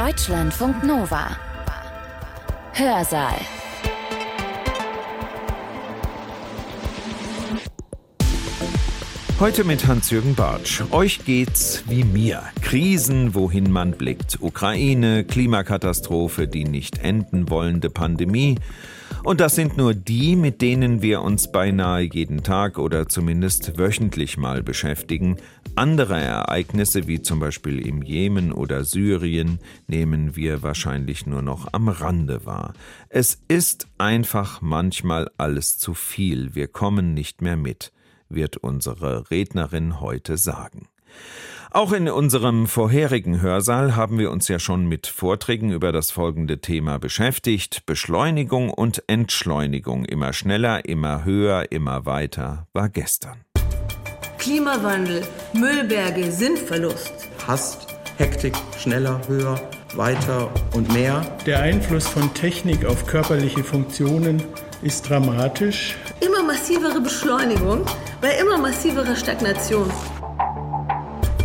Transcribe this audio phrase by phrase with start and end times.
[0.00, 1.36] Deutschlandfunk Nova.
[2.72, 3.34] Hörsaal.
[9.38, 10.80] Heute mit Hans-Jürgen Bartsch.
[10.90, 12.44] Euch geht's wie mir.
[12.62, 14.38] Krisen, wohin man blickt.
[14.40, 18.56] Ukraine, Klimakatastrophe, die nicht enden wollende Pandemie.
[19.22, 24.36] Und das sind nur die, mit denen wir uns beinahe jeden Tag oder zumindest wöchentlich
[24.36, 25.36] mal beschäftigen.
[25.76, 31.88] Andere Ereignisse, wie zum Beispiel im Jemen oder Syrien, nehmen wir wahrscheinlich nur noch am
[31.88, 32.72] Rande wahr.
[33.08, 36.54] Es ist einfach manchmal alles zu viel.
[36.54, 37.92] Wir kommen nicht mehr mit
[38.30, 40.88] wird unsere Rednerin heute sagen.
[41.72, 46.60] Auch in unserem vorherigen Hörsaal haben wir uns ja schon mit Vorträgen über das folgende
[46.60, 47.86] Thema beschäftigt.
[47.86, 50.04] Beschleunigung und Entschleunigung.
[50.04, 53.44] Immer schneller, immer höher, immer weiter war gestern.
[54.38, 57.12] Klimawandel, Müllberge, Sinnverlust.
[57.46, 57.86] Hast,
[58.16, 59.60] Hektik, schneller, höher,
[59.94, 61.20] weiter und mehr.
[61.46, 64.42] Der Einfluss von Technik auf körperliche Funktionen
[64.82, 65.96] ist dramatisch.
[66.20, 67.84] Immer massivere Beschleunigung
[68.20, 69.88] bei immer massiverer Stagnation.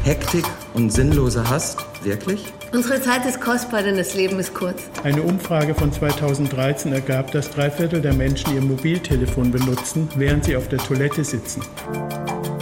[0.06, 2.54] Hektik und sinnloser Hast, wirklich?
[2.72, 4.84] Unsere Zeit ist kostbar, denn das Leben ist kurz.
[5.04, 10.58] Eine Umfrage von 2013 ergab, dass drei Viertel der Menschen ihr Mobiltelefon benutzen, während sie
[10.58, 11.64] auf der Toilette sitzen.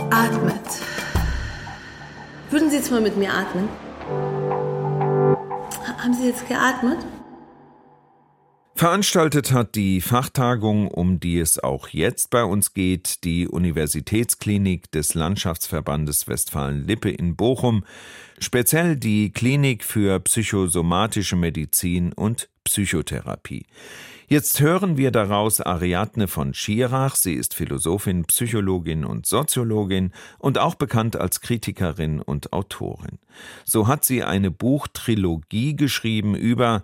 [0.10, 0.56] Atmet.
[2.50, 3.68] Würden Sie jetzt mal mit mir atmen?
[5.98, 7.00] Haben Sie jetzt geatmet?
[8.76, 15.14] Veranstaltet hat die Fachtagung, um die es auch jetzt bei uns geht, die Universitätsklinik des
[15.14, 17.86] Landschaftsverbandes Westfalen-Lippe in Bochum,
[18.40, 23.68] speziell die Klinik für psychosomatische Medizin und Psychotherapie.
[24.28, 27.16] Jetzt hören wir daraus Ariadne von Schirach.
[27.16, 33.20] Sie ist Philosophin, Psychologin und Soziologin und auch bekannt als Kritikerin und Autorin.
[33.66, 36.82] So hat sie eine Buchtrilogie geschrieben über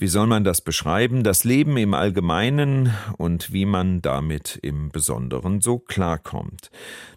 [0.00, 1.24] wie soll man das beschreiben?
[1.24, 6.70] Das Leben im Allgemeinen und wie man damit im Besonderen so klarkommt.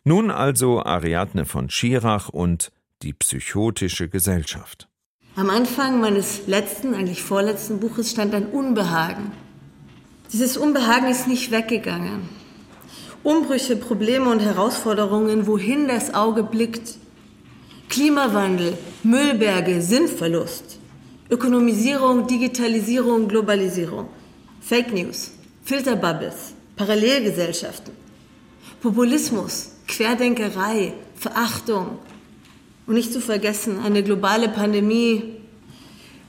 [0.04, 4.90] Nun also Ariadne von Schirach und die psychotische Gesellschaft.
[5.38, 9.32] Am Anfang meines letzten, eigentlich vorletzten Buches stand ein Unbehagen.
[10.34, 12.28] Dieses Unbehagen ist nicht weggegangen.
[13.24, 16.98] Umbrüche, Probleme und Herausforderungen, wohin das Auge blickt.
[17.88, 20.80] Klimawandel, Müllberge, Sinnverlust.
[21.34, 24.08] Ökonomisierung, Digitalisierung, Globalisierung,
[24.62, 25.32] Fake News,
[25.66, 27.92] Filterbubbles, Parallelgesellschaften,
[28.84, 31.98] Populismus, Querdenkerei, Verachtung
[32.86, 35.38] und nicht zu vergessen eine globale Pandemie.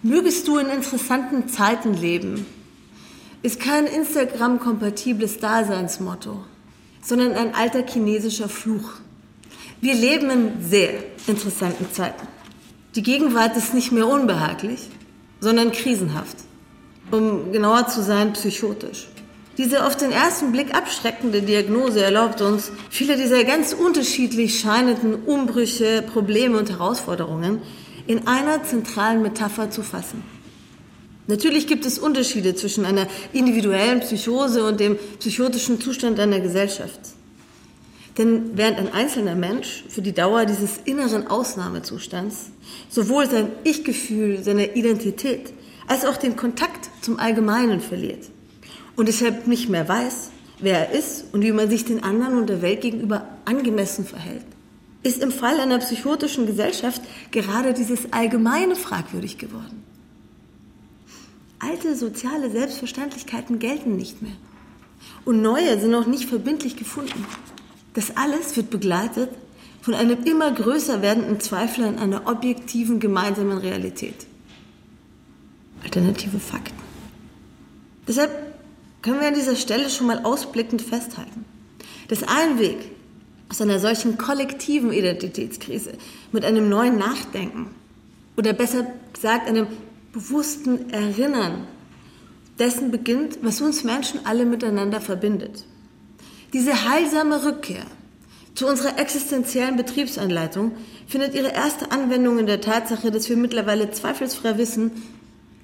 [0.03, 2.47] Mögest du in interessanten Zeiten leben,
[3.43, 6.45] ist kein Instagram-kompatibles Daseinsmotto,
[7.03, 8.93] sondern ein alter chinesischer Fluch.
[9.83, 10.95] Wir leben in sehr
[11.27, 12.27] interessanten Zeiten.
[12.95, 14.79] Die Gegenwart ist nicht mehr unbehaglich,
[15.41, 16.37] sondern krisenhaft.
[17.11, 19.09] Um genauer zu sein, psychotisch.
[19.59, 26.03] Diese auf den ersten Blick abschreckende Diagnose erlaubt uns, viele dieser ganz unterschiedlich scheinenden Umbrüche,
[26.03, 27.63] Probleme und Herausforderungen
[28.07, 30.23] in einer zentralen Metapher zu fassen.
[31.27, 37.01] Natürlich gibt es Unterschiede zwischen einer individuellen Psychose und dem psychotischen Zustand einer Gesellschaft.
[38.19, 42.51] Denn während ein einzelner Mensch für die Dauer dieses inneren Ausnahmezustands
[42.89, 45.53] sowohl sein Ich-Gefühl, seine Identität,
[45.87, 48.31] als auch den Kontakt zum Allgemeinen verliert
[48.97, 50.31] und deshalb nicht mehr weiß,
[50.61, 54.45] wer er ist und wie man sich den anderen und der Welt gegenüber angemessen verhält,
[55.03, 59.83] ist im Fall einer psychotischen Gesellschaft gerade dieses Allgemeine fragwürdig geworden.
[61.59, 64.37] Alte soziale Selbstverständlichkeiten gelten nicht mehr
[65.25, 67.27] und neue sind noch nicht verbindlich gefunden.
[67.95, 69.31] Das alles wird begleitet
[69.85, 74.15] von einem immer größer werdenden Zweifel an einer objektiven gemeinsamen Realität.
[75.83, 76.79] Alternative Fakten.
[78.09, 78.31] Deshalb
[79.03, 81.45] können wir an dieser Stelle schon mal ausblickend festhalten,
[82.09, 82.79] dass ein Weg
[83.51, 85.93] aus einer solchen kollektiven Identitätskrise
[86.33, 87.67] mit einem neuen Nachdenken
[88.39, 89.67] oder besser gesagt einem
[90.15, 91.67] bewussten Erinnern
[92.59, 95.67] dessen beginnt, was uns Menschen alle miteinander verbindet.
[96.55, 97.85] Diese heilsame Rückkehr
[98.55, 100.73] zu unserer existenziellen Betriebsanleitung
[101.09, 104.93] findet ihre erste Anwendung in der Tatsache, dass wir mittlerweile zweifelsfrei wissen,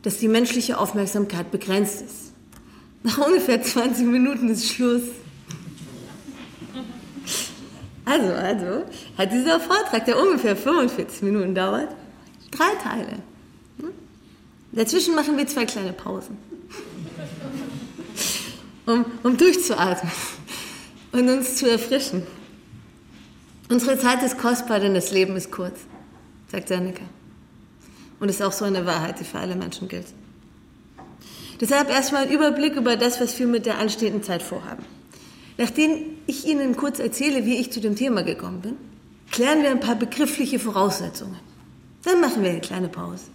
[0.03, 2.33] dass die menschliche Aufmerksamkeit begrenzt ist.
[3.03, 5.03] Nach ungefähr 20 Minuten ist Schluss.
[8.05, 8.85] Also, also,
[9.17, 11.89] hat dieser Vortrag, der ungefähr 45 Minuten dauert,
[12.51, 13.19] drei Teile.
[13.79, 13.91] Hm?
[14.73, 16.37] Dazwischen machen wir zwei kleine Pausen,
[18.87, 20.13] um, um durchzuatmen
[21.13, 22.27] und uns zu erfrischen.
[23.71, 25.79] Unsere Zeit ist kostbar, denn das Leben ist kurz,
[26.51, 27.05] sagt Seneca.
[28.19, 30.09] Und ist auch so eine Wahrheit, die für alle Menschen gilt.
[31.61, 34.85] Deshalb erstmal ein Überblick über das, was wir mit der anstehenden Zeit vorhaben.
[35.57, 38.77] Nachdem ich Ihnen kurz erzähle, wie ich zu dem Thema gekommen bin,
[39.31, 41.37] klären wir ein paar begriffliche Voraussetzungen.
[42.03, 43.27] Dann machen wir eine kleine Pause.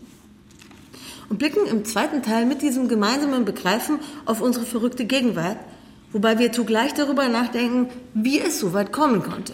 [1.29, 5.59] Und blicken im zweiten Teil mit diesem gemeinsamen Begreifen auf unsere verrückte Gegenwart,
[6.11, 9.53] wobei wir zugleich darüber nachdenken, wie es so weit kommen konnte.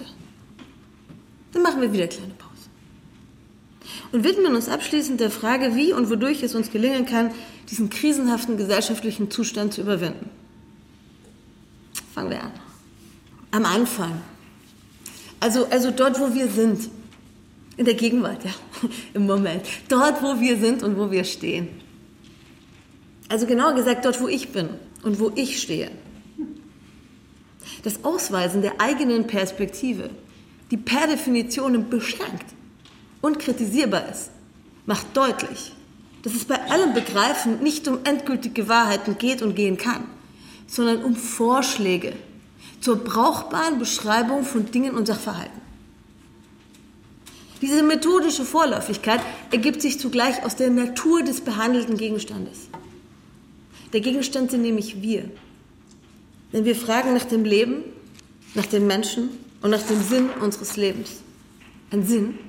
[1.54, 2.52] Dann machen wir wieder eine kleine Pause.
[4.12, 7.32] Und widmen uns abschließend der Frage, wie und wodurch es uns gelingen kann,
[7.70, 10.30] diesen krisenhaften gesellschaftlichen Zustand zu überwinden.
[12.14, 12.52] Fangen wir an.
[13.52, 14.22] Am Anfang.
[15.40, 16.90] Also, also dort, wo wir sind.
[17.78, 18.52] In der Gegenwart, ja,
[19.14, 19.66] im Moment.
[19.88, 21.70] Dort, wo wir sind und wo wir stehen.
[23.30, 24.70] Also genauer gesagt, dort, wo ich bin
[25.04, 25.90] und wo ich stehe.
[27.84, 30.10] Das Ausweisen der eigenen Perspektive,
[30.72, 32.46] die per Definition beschränkt
[33.22, 34.32] und kritisierbar ist,
[34.86, 35.74] macht deutlich,
[36.24, 40.06] dass es bei allem Begreifen nicht um endgültige Wahrheiten geht und gehen kann,
[40.68, 42.14] sondern um Vorschläge
[42.80, 45.62] zur brauchbaren Beschreibung von Dingen und Sachverhalten.
[47.62, 49.22] Diese methodische Vorläufigkeit
[49.52, 52.70] ergibt sich zugleich aus der Natur des behandelten Gegenstandes.
[53.94, 55.30] Der Gegenstand sind nämlich wir.
[56.54, 57.84] Denn wir fragen nach dem Leben,
[58.56, 59.30] nach den Menschen
[59.62, 61.22] und nach dem Sinn unseres Lebens.
[61.92, 62.40] Ein Sinn,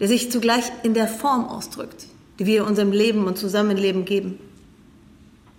[0.00, 2.06] der sich zugleich in der Form ausdrückt,
[2.38, 4.38] die wir unserem Leben und Zusammenleben geben.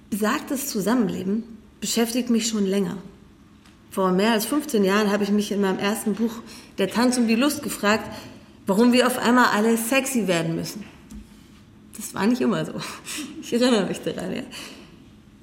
[0.09, 1.43] Besagtes Zusammenleben
[1.79, 2.97] beschäftigt mich schon länger.
[3.91, 6.33] Vor mehr als 15 Jahren habe ich mich in meinem ersten Buch
[6.77, 8.09] Der Tanz um die Lust gefragt,
[8.67, 10.83] warum wir auf einmal alle sexy werden müssen.
[11.97, 12.73] Das war nicht immer so.
[13.41, 14.33] Ich erinnere mich daran.
[14.33, 14.43] Ja.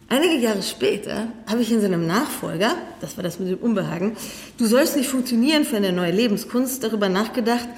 [0.09, 4.17] Einige Jahre später habe ich in seinem Nachfolger, das war das mit dem Unbehagen,
[4.57, 7.69] Du sollst nicht funktionieren für eine neue Lebenskunst, darüber nachgedacht,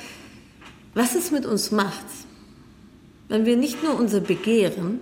[0.94, 2.04] was es mit uns macht,
[3.28, 5.00] wenn wir nicht nur unser Begehren,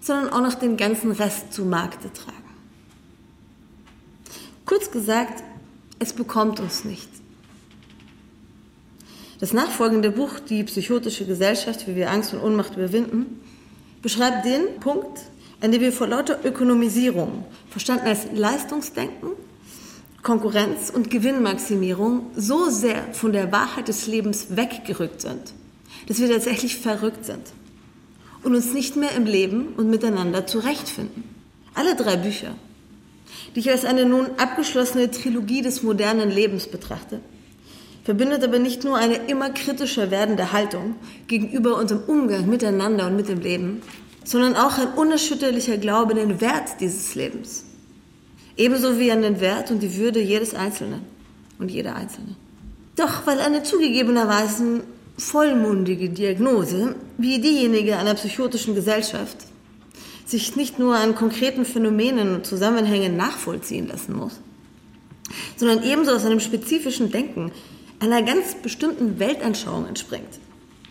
[0.00, 2.36] sondern auch noch den ganzen Rest zu Markte tragen.
[4.64, 5.42] Kurz gesagt,
[6.00, 7.08] es bekommt uns nicht.
[9.40, 13.40] Das nachfolgende Buch, Die psychotische Gesellschaft, wie wir Angst und Ohnmacht überwinden,
[14.02, 15.20] beschreibt den Punkt,
[15.60, 19.30] an dem wir vor lauter Ökonomisierung, verstanden als Leistungsdenken,
[20.22, 25.54] Konkurrenz und Gewinnmaximierung, so sehr von der Wahrheit des Lebens weggerückt sind,
[26.06, 27.52] dass wir tatsächlich verrückt sind
[28.42, 31.24] und uns nicht mehr im Leben und miteinander zurechtfinden.
[31.74, 32.54] Alle drei Bücher,
[33.54, 37.20] die ich als eine nun abgeschlossene Trilogie des modernen Lebens betrachte,
[38.04, 40.96] verbindet aber nicht nur eine immer kritischer werdende Haltung
[41.26, 43.82] gegenüber unserem Umgang miteinander und mit dem Leben,
[44.28, 47.64] sondern auch ein unerschütterlicher Glaube in den Wert dieses Lebens.
[48.58, 51.00] Ebenso wie an den Wert und die Würde jedes Einzelnen
[51.58, 52.36] und jeder Einzelne.
[52.94, 54.82] Doch weil eine zugegebenerweise
[55.16, 59.38] vollmundige Diagnose, wie diejenige einer psychotischen Gesellschaft,
[60.26, 64.40] sich nicht nur an konkreten Phänomenen und Zusammenhängen nachvollziehen lassen muss,
[65.56, 67.50] sondern ebenso aus einem spezifischen Denken
[67.98, 70.38] einer ganz bestimmten Weltanschauung entspringt,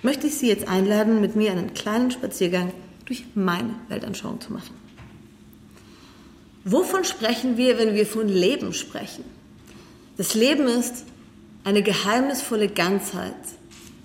[0.01, 2.71] möchte ich Sie jetzt einladen, mit mir einen kleinen Spaziergang
[3.07, 4.75] durch meine Weltanschauung zu machen.
[6.63, 9.23] Wovon sprechen wir, wenn wir von Leben sprechen?
[10.17, 11.05] Das Leben ist
[11.63, 13.33] eine geheimnisvolle Ganzheit,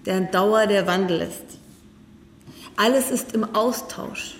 [0.07, 1.59] deren Dauer der Wandel ist.
[2.77, 4.37] Alles ist im Austausch.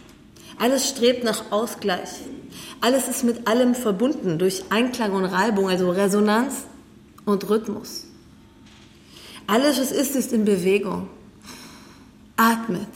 [0.59, 2.09] Alles strebt nach Ausgleich.
[2.81, 6.65] Alles ist mit allem verbunden durch Einklang und Reibung, also Resonanz
[7.25, 8.07] und Rhythmus.
[9.47, 11.09] Alles, was ist, ist in Bewegung.
[12.37, 12.89] Atmet.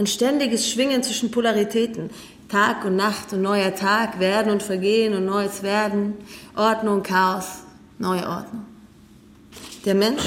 [0.00, 2.08] Ein ständiges Schwingen zwischen Polaritäten.
[2.48, 6.14] Tag und Nacht und neuer Tag, werden und vergehen und neues Werden,
[6.56, 7.64] Ordnung, Chaos,
[7.98, 8.64] neue Ordnung.
[9.84, 10.22] Der Mensch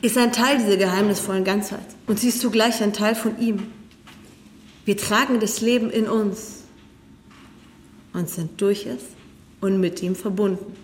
[0.00, 3.70] ist ein Teil dieser geheimnisvollen Ganzheit und sie ist zugleich ein Teil von ihm.
[4.86, 6.62] Wir tragen das Leben in uns
[8.14, 9.02] und sind durch es
[9.60, 10.74] und mit ihm verbunden.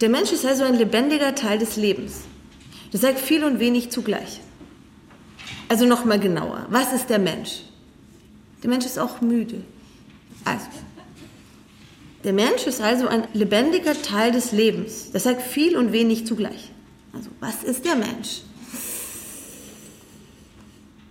[0.00, 2.22] Der Mensch ist also ein lebendiger Teil des Lebens.
[2.90, 4.40] Das sagt viel und wenig zugleich.
[5.70, 6.66] Also nochmal genauer.
[6.68, 7.62] Was ist der Mensch?
[8.64, 9.62] Der Mensch ist auch müde.
[10.44, 10.66] Also,
[12.24, 15.12] der Mensch ist also ein lebendiger Teil des Lebens.
[15.12, 16.72] Das sagt viel und wenig zugleich.
[17.12, 18.40] Also, was ist der Mensch?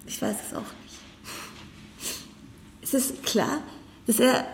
[0.06, 2.20] Ich weiß es auch nicht.
[2.82, 3.63] Es ist klar,
[4.08, 4.46] dass er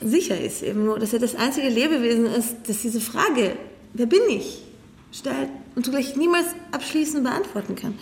[0.00, 3.56] sicher ist, eben nur, dass er das einzige Lebewesen ist, das diese Frage,
[3.92, 4.62] wer bin ich,
[5.10, 7.98] stellt und zugleich niemals abschließend beantworten kann.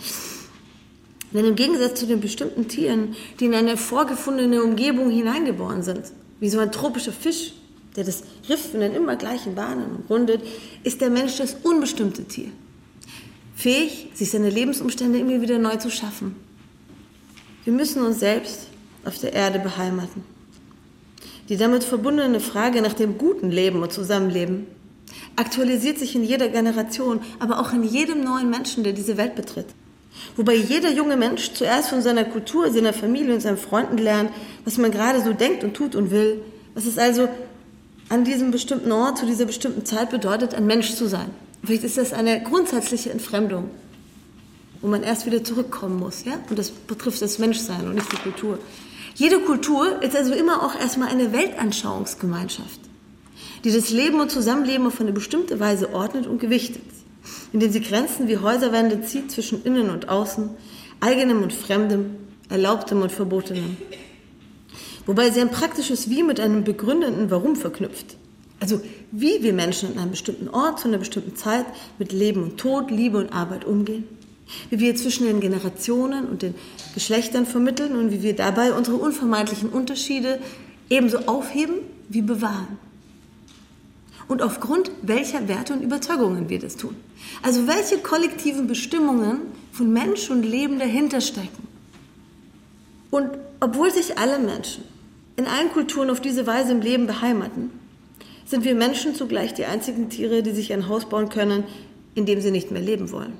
[1.33, 6.49] Denn im Gegensatz zu den bestimmten Tieren, die in eine vorgefundene Umgebung hineingeboren sind, wie
[6.49, 7.53] so ein tropischer Fisch,
[7.95, 10.41] der das Riff in den immer gleichen Bahnen rundet,
[10.83, 12.49] ist der Mensch das unbestimmte Tier.
[13.59, 16.35] fähig, sich seine Lebensumstände immer wieder neu zu schaffen.
[17.65, 18.67] Wir müssen uns selbst
[19.03, 20.23] auf der Erde beheimaten.
[21.49, 24.67] Die damit verbundene Frage nach dem guten Leben und Zusammenleben
[25.35, 29.67] aktualisiert sich in jeder Generation, aber auch in jedem neuen Menschen, der diese Welt betritt.
[30.35, 34.31] Wobei jeder junge Mensch zuerst von seiner Kultur, seiner Familie und seinen Freunden lernt,
[34.65, 36.41] was man gerade so denkt und tut und will,
[36.73, 37.27] was es also
[38.09, 41.29] an diesem bestimmten Ort zu dieser bestimmten Zeit bedeutet, ein Mensch zu sein.
[41.63, 43.69] Vielleicht ist das eine grundsätzliche Entfremdung,
[44.81, 46.23] wo man erst wieder zurückkommen muss.
[46.25, 46.33] Ja?
[46.49, 48.59] Und das betrifft das Menschsein und nicht die Kultur.
[49.15, 52.79] Jede Kultur ist also immer auch erstmal eine Weltanschauungsgemeinschaft,
[53.63, 56.81] die das Leben und Zusammenleben auf eine bestimmte Weise ordnet und gewichtet,
[57.53, 60.49] indem sie Grenzen wie Häuserwände zieht zwischen Innen und Außen,
[60.99, 62.15] eigenem und Fremdem,
[62.49, 63.77] Erlaubtem und Verbotenem.
[65.05, 68.17] Wobei sie ein praktisches Wie mit einem begründenden Warum verknüpft.
[68.59, 68.81] Also
[69.11, 71.65] wie wir Menschen in einem bestimmten Ort zu einer bestimmten Zeit
[71.97, 74.03] mit Leben und Tod, Liebe und Arbeit umgehen
[74.69, 76.55] wie wir zwischen den Generationen und den
[76.93, 80.39] Geschlechtern vermitteln und wie wir dabei unsere unvermeidlichen Unterschiede
[80.89, 81.75] ebenso aufheben
[82.09, 82.77] wie bewahren.
[84.29, 86.95] Und aufgrund welcher Werte und Überzeugungen wir das tun.
[87.43, 89.41] Also welche kollektiven Bestimmungen
[89.73, 91.67] von Mensch und Leben dahinter stecken.
[93.11, 94.85] Und obwohl sich alle Menschen
[95.35, 97.71] in allen Kulturen auf diese Weise im Leben beheimaten,
[98.45, 101.65] sind wir Menschen zugleich die einzigen Tiere, die sich ein Haus bauen können,
[102.15, 103.33] in dem sie nicht mehr leben wollen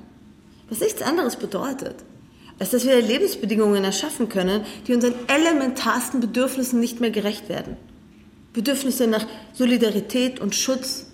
[0.70, 1.96] was nichts anderes bedeutet,
[2.60, 7.78] als dass wir Lebensbedingungen erschaffen können, die unseren elementarsten Bedürfnissen nicht mehr gerecht werden.
[8.54, 11.06] Bedürfnisse nach Solidarität und Schutz,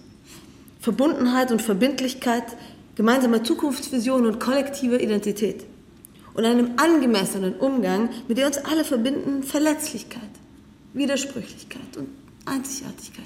[0.80, 2.44] Verbundenheit und Verbindlichkeit,
[2.96, 5.66] gemeinsamer Zukunftsvision und kollektiver Identität
[6.34, 10.22] und einem angemessenen Umgang, mit der uns alle verbinden, Verletzlichkeit,
[10.94, 12.10] Widersprüchlichkeit und
[12.46, 13.26] Einzigartigkeit.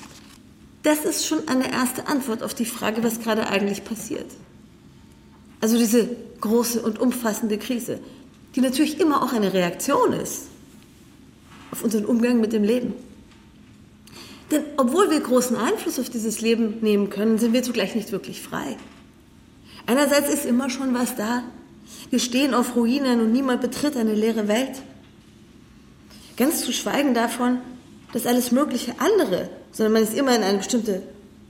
[0.84, 4.28] Das ist schon eine erste Antwort auf die Frage, was gerade eigentlich passiert.
[5.60, 6.08] Also diese
[6.40, 8.00] große und umfassende Krise,
[8.56, 10.44] die natürlich immer auch eine Reaktion ist
[11.72, 12.94] auf unseren Umgang mit dem Leben.
[14.52, 18.42] Denn obwohl wir großen Einfluss auf dieses Leben nehmen können, sind wir zugleich nicht wirklich
[18.42, 18.78] frei.
[19.86, 21.44] Einerseits ist immer schon was da.
[22.10, 24.82] Wir stehen auf Ruinen und niemand betritt eine leere Welt.
[26.38, 27.60] Ganz zu schweigen davon,
[28.14, 31.04] dass alles mögliche andere, sondern man ist immer in eine bestimmte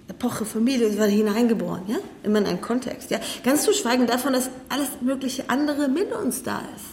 [0.10, 1.98] Epoche, Familie, hineingeboren, ja?
[2.24, 3.20] Immer in einen Kontext, ja?
[3.44, 6.86] Ganz zu schweigen davon, dass alles mögliche andere mit uns da ist.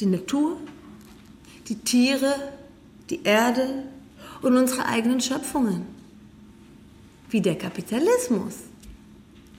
[0.00, 0.56] Die Natur,
[1.68, 2.34] die Tiere,
[3.10, 3.84] die Erde
[4.42, 5.86] und unsere eigenen Schöpfungen.
[7.30, 8.54] Wie der Kapitalismus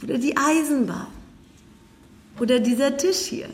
[0.03, 1.07] oder die Eisenbahn
[2.39, 3.49] oder dieser Tisch hier.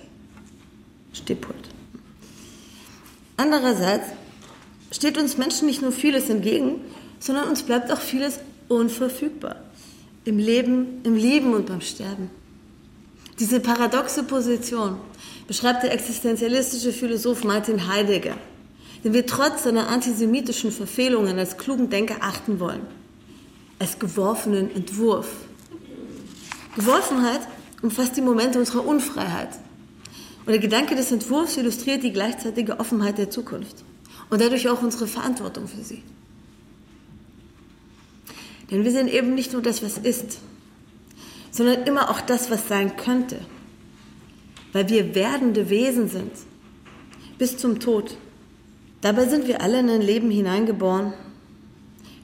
[1.13, 1.69] Stehpult.
[3.35, 4.07] Andererseits
[4.91, 6.81] steht uns Menschen nicht nur vieles entgegen,
[7.19, 9.57] sondern uns bleibt auch vieles unverfügbar.
[10.25, 12.29] Im Leben, im Leben und beim Sterben.
[13.39, 14.97] Diese paradoxe Position
[15.47, 18.35] beschreibt der existenzialistische Philosoph Martin Heidegger,
[19.03, 22.81] den wir trotz seiner antisemitischen Verfehlungen als klugen Denker achten wollen.
[23.79, 25.27] Als geworfenen Entwurf.
[26.75, 27.41] Geworfenheit
[27.81, 29.49] umfasst die Momente unserer Unfreiheit.
[30.45, 33.83] Und der Gedanke des Entwurfs illustriert die gleichzeitige Offenheit der Zukunft
[34.29, 36.03] und dadurch auch unsere Verantwortung für sie.
[38.71, 40.39] Denn wir sind eben nicht nur das, was ist,
[41.51, 43.39] sondern immer auch das, was sein könnte.
[44.73, 46.31] Weil wir werdende Wesen sind,
[47.37, 48.17] bis zum Tod.
[49.01, 51.13] Dabei sind wir alle in ein Leben hineingeboren,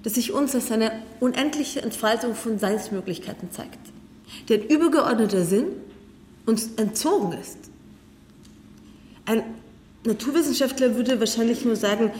[0.03, 3.79] das sich uns als eine unendliche Entfaltung von Seinsmöglichkeiten zeigt,
[4.49, 5.67] deren übergeordneter Sinn
[6.45, 7.57] uns entzogen ist.
[9.25, 9.43] Ein
[10.05, 12.11] Naturwissenschaftler würde wahrscheinlich nur sagen,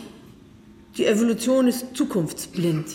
[0.95, 2.85] die Evolution ist zukunftsblind.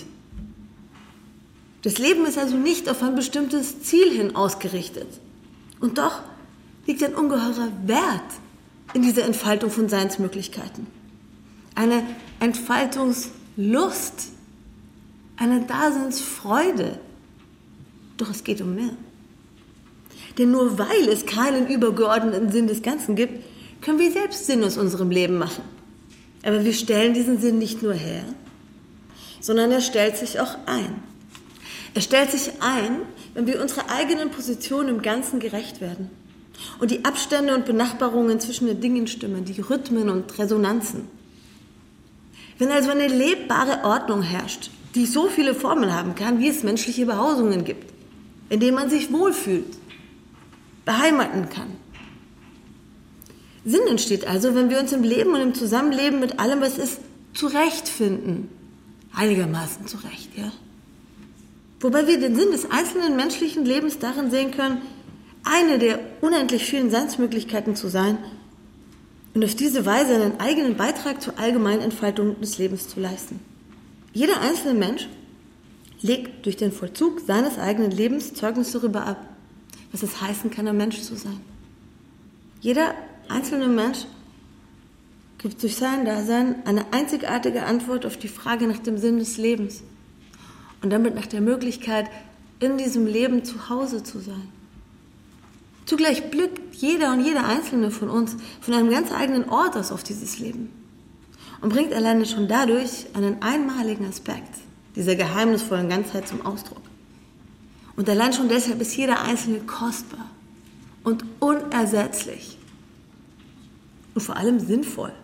[1.83, 5.09] Das Leben ist also nicht auf ein bestimmtes Ziel hin ausgerichtet.
[5.81, 6.23] Und doch
[6.87, 8.23] liegt ein ungeheurer Wert
[8.95, 10.98] in dieser Entfaltung von Seinsmöglichkeiten.
[11.79, 12.03] Eine
[12.41, 14.33] Entfaltungslust,
[15.37, 16.99] eine Daseinsfreude.
[18.17, 18.91] Doch es geht um mehr.
[20.39, 23.45] Denn nur weil es keinen übergeordneten Sinn des Ganzen gibt,
[23.81, 25.63] können wir selbst Sinn aus unserem Leben machen.
[26.43, 28.25] Aber wir stellen diesen Sinn nicht nur her,
[29.41, 31.01] sondern er stellt sich auch ein.
[31.95, 33.03] Er stellt sich ein,
[33.35, 36.11] wenn wir unserer eigenen Position im Ganzen gerecht werden
[36.81, 41.18] und die Abstände und Benachbarungen zwischen den Dingen stimmen, die Rhythmen und Resonanzen.
[42.59, 47.07] Wenn also eine lebbare Ordnung herrscht, die so viele Formen haben kann, wie es menschliche
[47.07, 47.93] Behausungen gibt,
[48.51, 49.77] in denen man sich wohlfühlt,
[50.85, 51.69] beheimaten kann.
[53.65, 57.01] Sinn entsteht also, wenn wir uns im Leben und im Zusammenleben mit allem, was ist,
[57.35, 58.49] zurechtfinden.
[59.15, 60.51] Einigermaßen zurecht, ja.
[61.81, 64.83] Wobei wir den Sinn des einzelnen menschlichen Lebens darin sehen können,
[65.45, 68.19] eine der unendlich vielen Seinsmöglichkeiten zu sein
[69.39, 73.39] und auf diese Weise einen eigenen Beitrag zur allgemeinen Entfaltung des Lebens zu leisten.
[74.13, 75.09] Jeder einzelne Mensch
[76.01, 79.29] legt durch den Vollzug seines eigenen Lebens Zeugnis darüber ab,
[79.93, 81.39] was es heißen kann, ein Mensch zu sein.
[82.61, 82.97] Jeder
[83.29, 84.07] einzelne Mensch
[85.39, 89.85] gibt durch sein Dasein eine einzigartige Antwort auf die Frage nach dem Sinn des Lebens
[90.83, 92.07] und damit nach der Möglichkeit,
[92.59, 94.49] in diesem Leben zu Hause zu sein.
[95.89, 100.03] Zugleich blickt jeder und jeder einzelne von uns von einem ganz eigenen Ort aus auf
[100.05, 100.69] dieses Leben
[101.63, 104.55] und bringt alleine schon dadurch einen einmaligen Aspekt
[104.97, 106.83] dieser geheimnisvollen Ganzheit zum Ausdruck.
[107.97, 110.29] Und allein schon deshalb ist jeder Einzelne kostbar
[111.05, 112.59] und unersetzlich
[114.15, 115.15] und vor allem sinnvoll.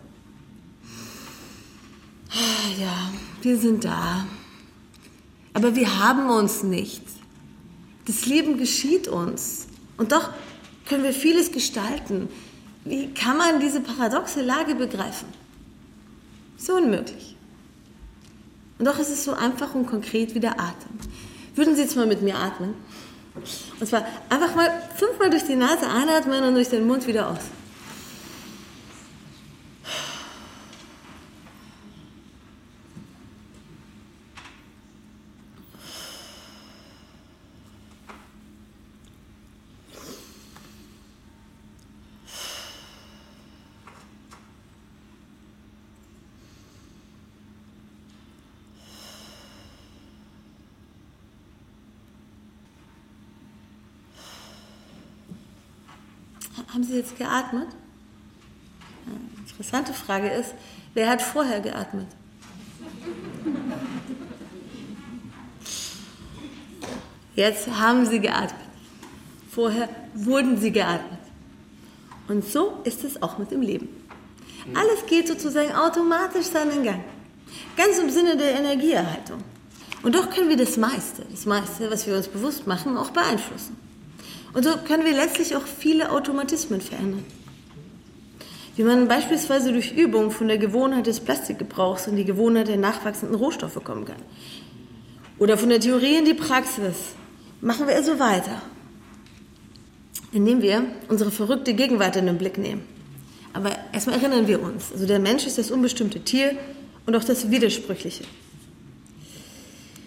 [2.79, 3.11] Ja,
[3.43, 4.25] wir sind da.
[5.53, 7.03] Aber wir haben uns nicht.
[8.05, 9.67] Das Leben geschieht uns.
[9.97, 10.31] Und doch
[10.85, 12.29] können wir vieles gestalten.
[12.83, 15.27] Wie kann man diese paradoxe Lage begreifen?
[16.57, 17.35] So unmöglich.
[18.77, 20.91] Und doch ist es so einfach und konkret wie der Atem.
[21.55, 22.73] Würden Sie jetzt mal mit mir atmen?
[23.79, 27.39] Und zwar einfach mal fünfmal durch die Nase einatmen und durch den Mund wieder aus.
[56.74, 57.67] Haben Sie jetzt geatmet?
[59.05, 60.53] Eine interessante Frage ist,
[60.93, 62.07] wer hat vorher geatmet?
[67.35, 68.61] Jetzt haben Sie geatmet.
[69.51, 71.19] Vorher wurden Sie geatmet.
[72.27, 73.89] Und so ist es auch mit dem Leben.
[74.73, 77.03] Alles geht sozusagen automatisch seinen Gang.
[77.77, 79.43] Ganz im Sinne der Energieerhaltung.
[80.01, 83.77] Und doch können wir das meiste, das meiste, was wir uns bewusst machen, auch beeinflussen.
[84.55, 87.25] Und so können wir letztlich auch viele Automatismen verändern.
[88.77, 93.35] Wie man beispielsweise durch Übung von der Gewohnheit des Plastikgebrauchs in die Gewohnheit der nachwachsenden
[93.35, 94.21] Rohstoffe kommen kann.
[95.39, 96.95] Oder von der Theorie in die Praxis.
[97.59, 98.61] Machen wir also weiter.
[100.31, 102.83] Indem wir unsere verrückte Gegenwart in den Blick nehmen.
[103.51, 104.89] Aber erstmal erinnern wir uns.
[104.93, 106.55] Also der Mensch ist das unbestimmte Tier
[107.05, 108.23] und auch das Widersprüchliche.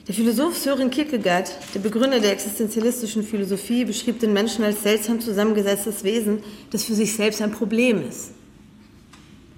[0.08, 6.02] Der Philosoph Sören Kierkegaard, der Begründer der existenzialistischen Philosophie, beschrieb den Menschen als seltsam zusammengesetztes
[6.02, 8.30] Wesen, das für sich selbst ein Problem ist.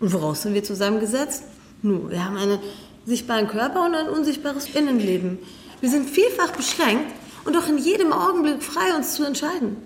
[0.01, 1.45] Und woraus sind wir zusammengesetzt?
[1.83, 2.59] Nun, wir haben einen
[3.07, 5.39] sichtbaren Körper und ein unsichtbares Innenleben.
[5.81, 7.07] Wir sind vielfach beschränkt
[7.45, 9.77] und doch in jedem Augenblick frei, uns zu entscheiden.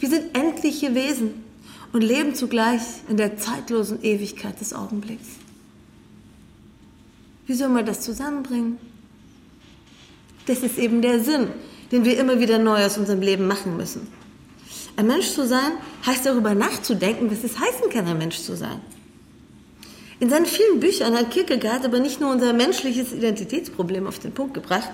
[0.00, 1.44] Wir sind endliche Wesen
[1.92, 5.28] und leben zugleich in der zeitlosen Ewigkeit des Augenblicks.
[7.46, 8.78] Wie soll man das zusammenbringen?
[10.46, 11.48] Das ist eben der Sinn,
[11.92, 14.08] den wir immer wieder neu aus unserem Leben machen müssen.
[14.96, 15.72] Ein Mensch zu sein,
[16.06, 18.80] heißt darüber nachzudenken, was es heißen kann, ein Mensch zu sein.
[20.18, 24.54] In seinen vielen Büchern hat Kierkegaard aber nicht nur unser menschliches Identitätsproblem auf den Punkt
[24.54, 24.88] gebracht,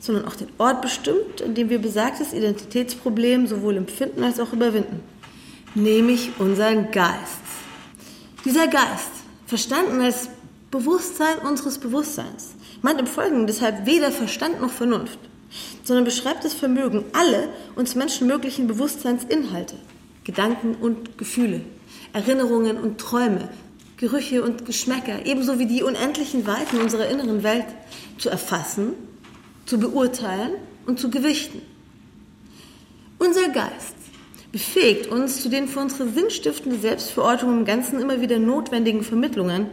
[0.00, 5.00] sondern auch den Ort bestimmt, in dem wir besagtes Identitätsproblem sowohl empfinden als auch überwinden.
[5.74, 7.42] Nämlich unseren Geist.
[8.44, 9.10] Dieser Geist,
[9.46, 10.28] verstanden als
[10.70, 12.51] Bewusstsein unseres Bewusstseins,
[12.82, 15.18] meint im Folgenden deshalb weder Verstand noch Vernunft,
[15.84, 19.76] sondern beschreibt das Vermögen, alle uns Menschen möglichen Bewusstseinsinhalte,
[20.24, 21.62] Gedanken und Gefühle,
[22.12, 23.48] Erinnerungen und Träume,
[23.96, 27.66] Gerüche und Geschmäcker, ebenso wie die unendlichen Weiten unserer inneren Welt
[28.18, 28.94] zu erfassen,
[29.64, 30.52] zu beurteilen
[30.86, 31.62] und zu gewichten.
[33.18, 33.94] Unser Geist
[34.50, 39.66] befähigt uns zu den für unsere sinnstiftende Selbstverortung im Ganzen immer wieder notwendigen Vermittlungen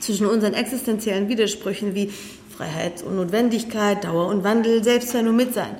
[0.00, 2.10] zwischen unseren existenziellen Widersprüchen wie
[2.56, 5.76] Freiheit und Notwendigkeit, Dauer und Wandel, Selbstsein und Mitsein.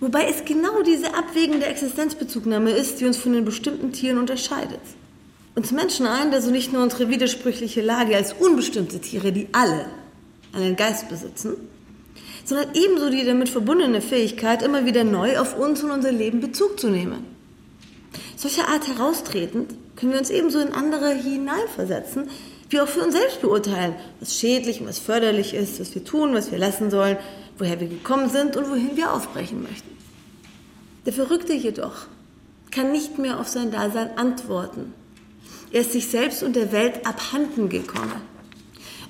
[0.00, 4.80] Wobei es genau diese abwägende Existenzbezugnahme ist, die uns von den bestimmten Tieren unterscheidet.
[5.54, 9.86] Uns Menschen eint also nicht nur unsere widersprüchliche Lage als unbestimmte Tiere, die alle
[10.52, 11.54] einen Geist besitzen,
[12.44, 16.78] sondern ebenso die damit verbundene Fähigkeit, immer wieder neu auf uns und unser Leben Bezug
[16.78, 17.24] zu nehmen.
[18.36, 22.28] Solcher Art heraustretend können wir uns ebenso in andere hineinversetzen,
[22.68, 26.34] wir auch für uns selbst beurteilen, was schädlich und was förderlich ist, was wir tun,
[26.34, 27.16] was wir lassen sollen,
[27.58, 29.96] woher wir gekommen sind und wohin wir aufbrechen möchten.
[31.04, 32.06] Der Verrückte jedoch
[32.70, 34.92] kann nicht mehr auf sein Dasein antworten.
[35.72, 38.20] Er ist sich selbst und der Welt abhanden gekommen.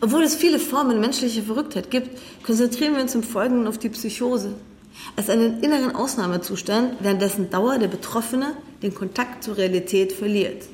[0.00, 4.54] Obwohl es viele Formen menschlicher Verrücktheit gibt, konzentrieren wir uns im Folgenden auf die Psychose,
[5.16, 10.64] als einen inneren Ausnahmezustand, während dessen Dauer der Betroffene den Kontakt zur Realität verliert.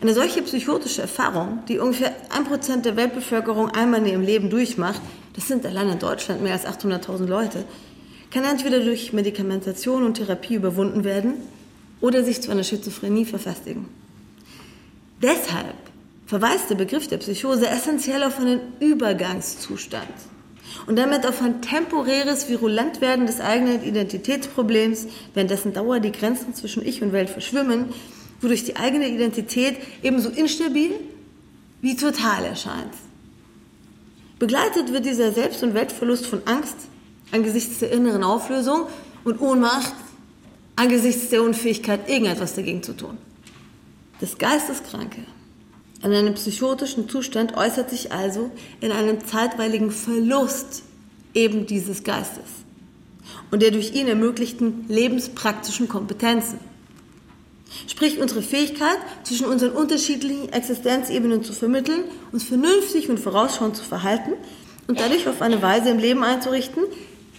[0.00, 5.00] Eine solche psychotische Erfahrung, die ungefähr ein Prozent der Weltbevölkerung einmal in ihrem Leben durchmacht,
[5.34, 7.64] das sind allein in Deutschland mehr als 800.000 Leute,
[8.30, 11.34] kann entweder durch Medikamentation und Therapie überwunden werden
[12.00, 13.86] oder sich zu einer Schizophrenie verfestigen.
[15.22, 15.76] Deshalb
[16.26, 20.08] verweist der Begriff der Psychose essentiell auf einen Übergangszustand
[20.86, 26.84] und damit auf ein temporäres Virulentwerden des eigenen Identitätsproblems, während dessen Dauer die Grenzen zwischen
[26.84, 27.86] Ich und Welt verschwimmen,
[28.46, 30.92] wodurch die eigene Identität ebenso instabil
[31.80, 32.94] wie total erscheint.
[34.38, 36.76] Begleitet wird dieser Selbst- und Weltverlust von Angst
[37.32, 38.86] angesichts der inneren Auflösung
[39.24, 39.92] und Ohnmacht
[40.76, 43.18] angesichts der Unfähigkeit, irgendetwas dagegen zu tun.
[44.20, 45.22] Das Geisteskranke
[46.02, 50.84] an einem psychotischen Zustand äußert sich also in einem zeitweiligen Verlust
[51.34, 52.44] eben dieses Geistes
[53.50, 56.75] und der durch ihn ermöglichten lebenspraktischen Kompetenzen.
[57.88, 64.32] Sprich unsere Fähigkeit, zwischen unseren unterschiedlichen Existenzebenen zu vermitteln, uns vernünftig und vorausschauend zu verhalten
[64.86, 66.84] und dadurch auf eine Weise im Leben einzurichten,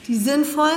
[0.07, 0.71] die sinnvoll,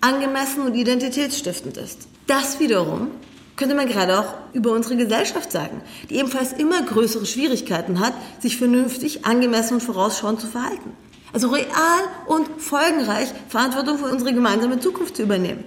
[0.00, 2.08] angemessen und identitätsstiftend ist.
[2.26, 3.08] Das wiederum
[3.56, 8.58] könnte man gerade auch über unsere Gesellschaft sagen, die ebenfalls immer größere Schwierigkeiten hat, sich
[8.58, 10.92] vernünftig, angemessen und vorausschauend zu verhalten.
[11.32, 11.66] Also real
[12.26, 15.64] und folgenreich Verantwortung für unsere gemeinsame Zukunft zu übernehmen.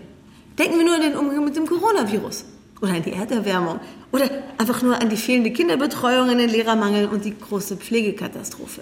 [0.57, 2.45] Denken wir nur an den Umgang mit dem Coronavirus
[2.81, 3.79] oder an die Erderwärmung
[4.11, 8.81] oder einfach nur an die fehlende Kinderbetreuung, an den Lehrermangel und die große Pflegekatastrophe.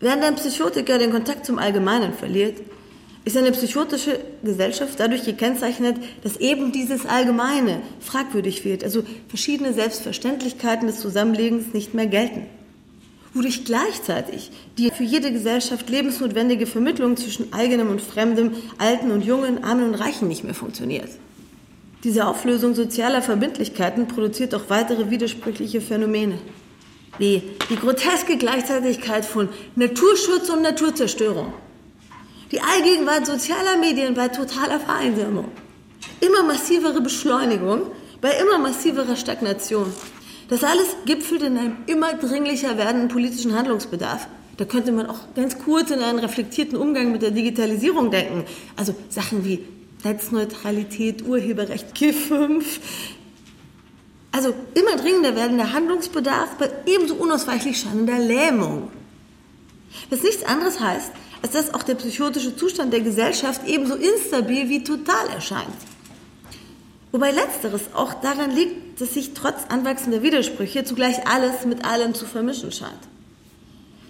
[0.00, 2.60] Während ein Psychotiker den Kontakt zum Allgemeinen verliert,
[3.24, 10.88] ist eine psychotische Gesellschaft dadurch gekennzeichnet, dass eben dieses Allgemeine fragwürdig wird, also verschiedene Selbstverständlichkeiten
[10.88, 12.46] des Zusammenlebens nicht mehr gelten.
[13.32, 19.62] Wodurch gleichzeitig die für jede Gesellschaft lebensnotwendige Vermittlung zwischen eigenem und fremdem, Alten und Jungen,
[19.62, 21.10] Armen und Reichen nicht mehr funktioniert.
[22.04, 26.38] Diese Auflösung sozialer Verbindlichkeiten produziert auch weitere widersprüchliche Phänomene.
[27.18, 31.52] Wie die groteske Gleichzeitigkeit von Naturschutz und Naturzerstörung
[32.52, 35.46] die Allgegenwart sozialer Medien bei totaler Vereinsamung.
[36.20, 37.86] Immer massivere Beschleunigung
[38.20, 39.90] bei immer massiverer Stagnation.
[40.48, 44.28] Das alles gipfelt in einem immer dringlicher werdenden politischen Handlungsbedarf.
[44.58, 48.44] Da könnte man auch ganz kurz in einen reflektierten Umgang mit der Digitalisierung denken.
[48.76, 49.60] Also Sachen wie
[50.04, 52.64] Netzneutralität, Urheberrecht, G5.
[54.32, 58.90] Also immer dringender werdender Handlungsbedarf bei ebenso unausweichlich scheinender Lähmung.
[60.10, 61.12] Was nichts anderes heißt,
[61.42, 65.68] als dass auch der psychotische Zustand der Gesellschaft ebenso instabil wie total erscheint.
[67.10, 72.24] Wobei letzteres auch daran liegt, dass sich trotz anwachsender Widersprüche zugleich alles mit allem zu
[72.24, 72.92] vermischen scheint.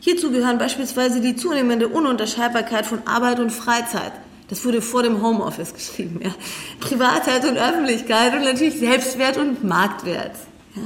[0.00, 4.12] Hierzu gehören beispielsweise die zunehmende Ununterscheidbarkeit von Arbeit und Freizeit.
[4.52, 6.20] Das wurde vor dem Homeoffice geschrieben.
[6.22, 6.34] Ja.
[6.78, 10.36] Privatheit und Öffentlichkeit und natürlich Selbstwert und Marktwert.
[10.76, 10.82] Ja.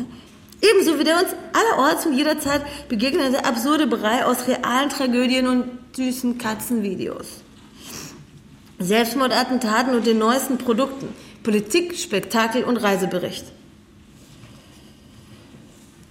[0.70, 5.64] Ebenso wie der uns allerorts und jederzeit begegnende absurde Brei aus realen Tragödien und
[5.96, 7.26] süßen Katzenvideos.
[8.78, 11.08] Selbstmordattentaten und den neuesten Produkten,
[11.42, 13.46] Politik, Spektakel und Reisebericht.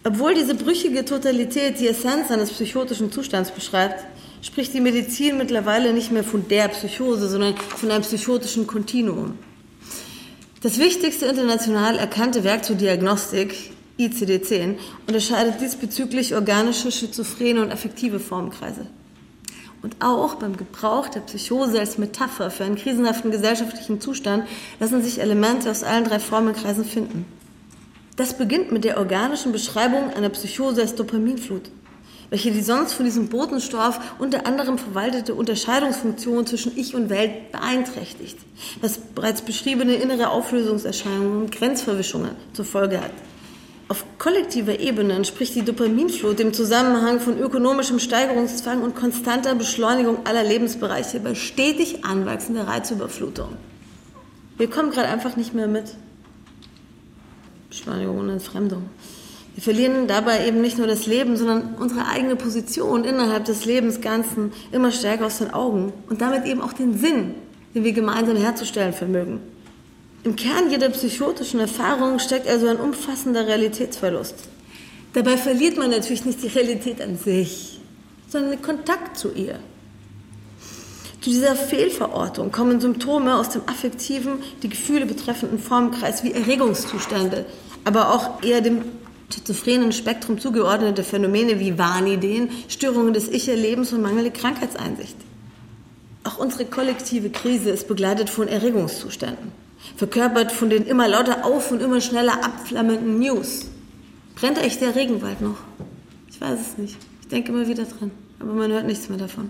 [0.04, 4.04] Obwohl diese brüchige Totalität die Essenz eines psychotischen Zustands beschreibt,
[4.46, 9.40] spricht die Medizin mittlerweile nicht mehr von der Psychose, sondern von einem psychotischen Kontinuum.
[10.62, 14.76] Das wichtigste international erkannte Werk zur Diagnostik, ICD-10,
[15.08, 18.86] unterscheidet diesbezüglich organische, schizophrene und affektive Formenkreise.
[19.82, 24.48] Und auch beim Gebrauch der Psychose als Metapher für einen krisenhaften gesellschaftlichen Zustand
[24.80, 27.26] lassen sich Elemente aus allen drei Formenkreisen finden.
[28.16, 31.70] Das beginnt mit der organischen Beschreibung einer Psychose als Dopaminflut,
[32.30, 38.38] welche die sonst von diesem Botenstoff unter anderem verwaltete Unterscheidungsfunktion zwischen Ich und Welt beeinträchtigt,
[38.82, 43.12] was bereits beschriebene innere Auflösungserscheinungen und Grenzverwischungen zur Folge hat.
[43.88, 50.44] Auf kollektiver Ebene entspricht die Dopaminflut dem Zusammenhang von ökonomischem Steigerungszwang und konstanter Beschleunigung aller
[50.44, 53.50] Lebensbereiche bei stetig anwachsender Reizüberflutung.
[54.58, 55.96] Wir kommen gerade einfach nicht mehr mit.
[57.70, 58.90] Beschleunigung und Entfremdung.
[59.56, 64.02] Wir verlieren dabei eben nicht nur das Leben, sondern unsere eigene Position innerhalb des Lebens
[64.02, 67.36] Ganzen immer stärker aus den Augen und damit eben auch den Sinn,
[67.74, 69.40] den wir gemeinsam herzustellen vermögen.
[70.26, 74.36] Im Kern jeder psychotischen Erfahrung steckt also ein umfassender Realitätsverlust.
[75.14, 77.80] Dabei verliert man natürlich nicht die Realität an sich,
[78.28, 79.60] sondern den Kontakt zu ihr.
[81.22, 87.46] Zu dieser Fehlverortung kommen Symptome aus dem affektiven, die Gefühle betreffenden Formkreis wie Erregungszustände,
[87.86, 88.82] aber auch eher dem
[89.34, 95.16] schizophrenen Spektrum zugeordnete Phänomene wie Wahnideen, Störungen des Ich-Erlebens und mangelnde Krankheitseinsicht.
[96.24, 99.52] Auch unsere kollektive Krise ist begleitet von Erregungszuständen,
[99.96, 103.66] verkörpert von den immer lauter auf und immer schneller abflammenden News.
[104.36, 105.58] Brennt echt der Regenwald noch?
[106.30, 106.98] Ich weiß es nicht.
[107.22, 109.50] Ich denke immer wieder dran, aber man hört nichts mehr davon.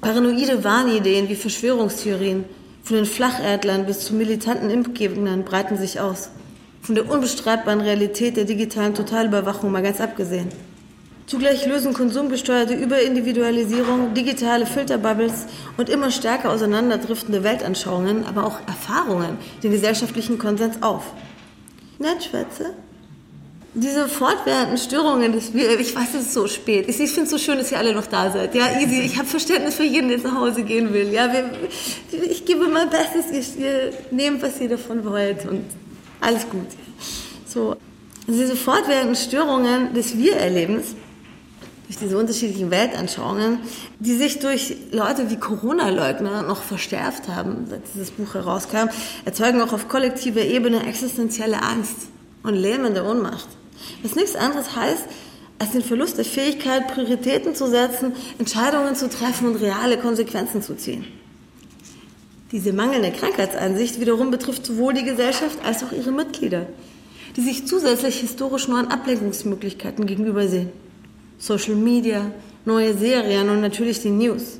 [0.00, 2.44] Paranoide Wahnideen wie Verschwörungstheorien,
[2.82, 6.30] von den Flacherdlern bis zu militanten Impfgegnern breiten sich aus.
[6.88, 10.48] Von der unbestreitbaren Realität der digitalen Totalüberwachung mal ganz abgesehen.
[11.26, 15.44] Zugleich lösen konsumgesteuerte Überindividualisierung, digitale Filterbubbles
[15.76, 21.02] und immer stärker auseinanderdriftende Weltanschauungen, aber auch Erfahrungen den gesellschaftlichen Konsens auf.
[21.98, 22.70] Nett, Schwätze?
[23.74, 26.88] Diese fortwährenden Störungen, das, ich weiß, es ist so spät.
[26.88, 28.54] Ich, finde es so schön, dass ihr alle noch da seid.
[28.54, 29.02] Ja, easy.
[29.02, 31.12] Ich habe Verständnis für jeden, der nach Hause gehen will.
[31.12, 31.50] Ja, wir,
[32.30, 33.56] ich gebe mein Bestes.
[33.58, 35.66] Ihr, ihr nehmt, was ihr davon wollt und
[36.20, 36.66] alles gut.
[37.46, 37.76] So.
[38.26, 40.94] Diese fortwährenden Störungen des Wir-Erlebens,
[41.86, 43.60] durch diese unterschiedlichen Weltanschauungen,
[43.98, 48.90] die sich durch Leute wie Corona-Leugner noch verschärft haben, seit dieses Buch herauskam,
[49.24, 52.08] erzeugen auch auf kollektiver Ebene existenzielle Angst
[52.42, 53.48] und lähmende Ohnmacht.
[54.02, 55.06] Was nichts anderes heißt,
[55.58, 60.76] als den Verlust der Fähigkeit, Prioritäten zu setzen, Entscheidungen zu treffen und reale Konsequenzen zu
[60.76, 61.06] ziehen.
[62.50, 66.66] Diese mangelnde Krankheitseinsicht wiederum betrifft sowohl die Gesellschaft als auch ihre Mitglieder,
[67.36, 70.70] die sich zusätzlich historisch neuen Ablenkungsmöglichkeiten gegenübersehen.
[71.38, 72.32] Social Media,
[72.64, 74.58] neue Serien und natürlich die News.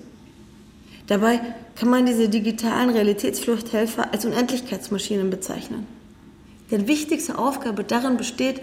[1.06, 1.40] Dabei
[1.74, 5.86] kann man diese digitalen Realitätsfluchthelfer als Unendlichkeitsmaschinen bezeichnen.
[6.70, 8.60] Deren wichtigste Aufgabe darin besteht,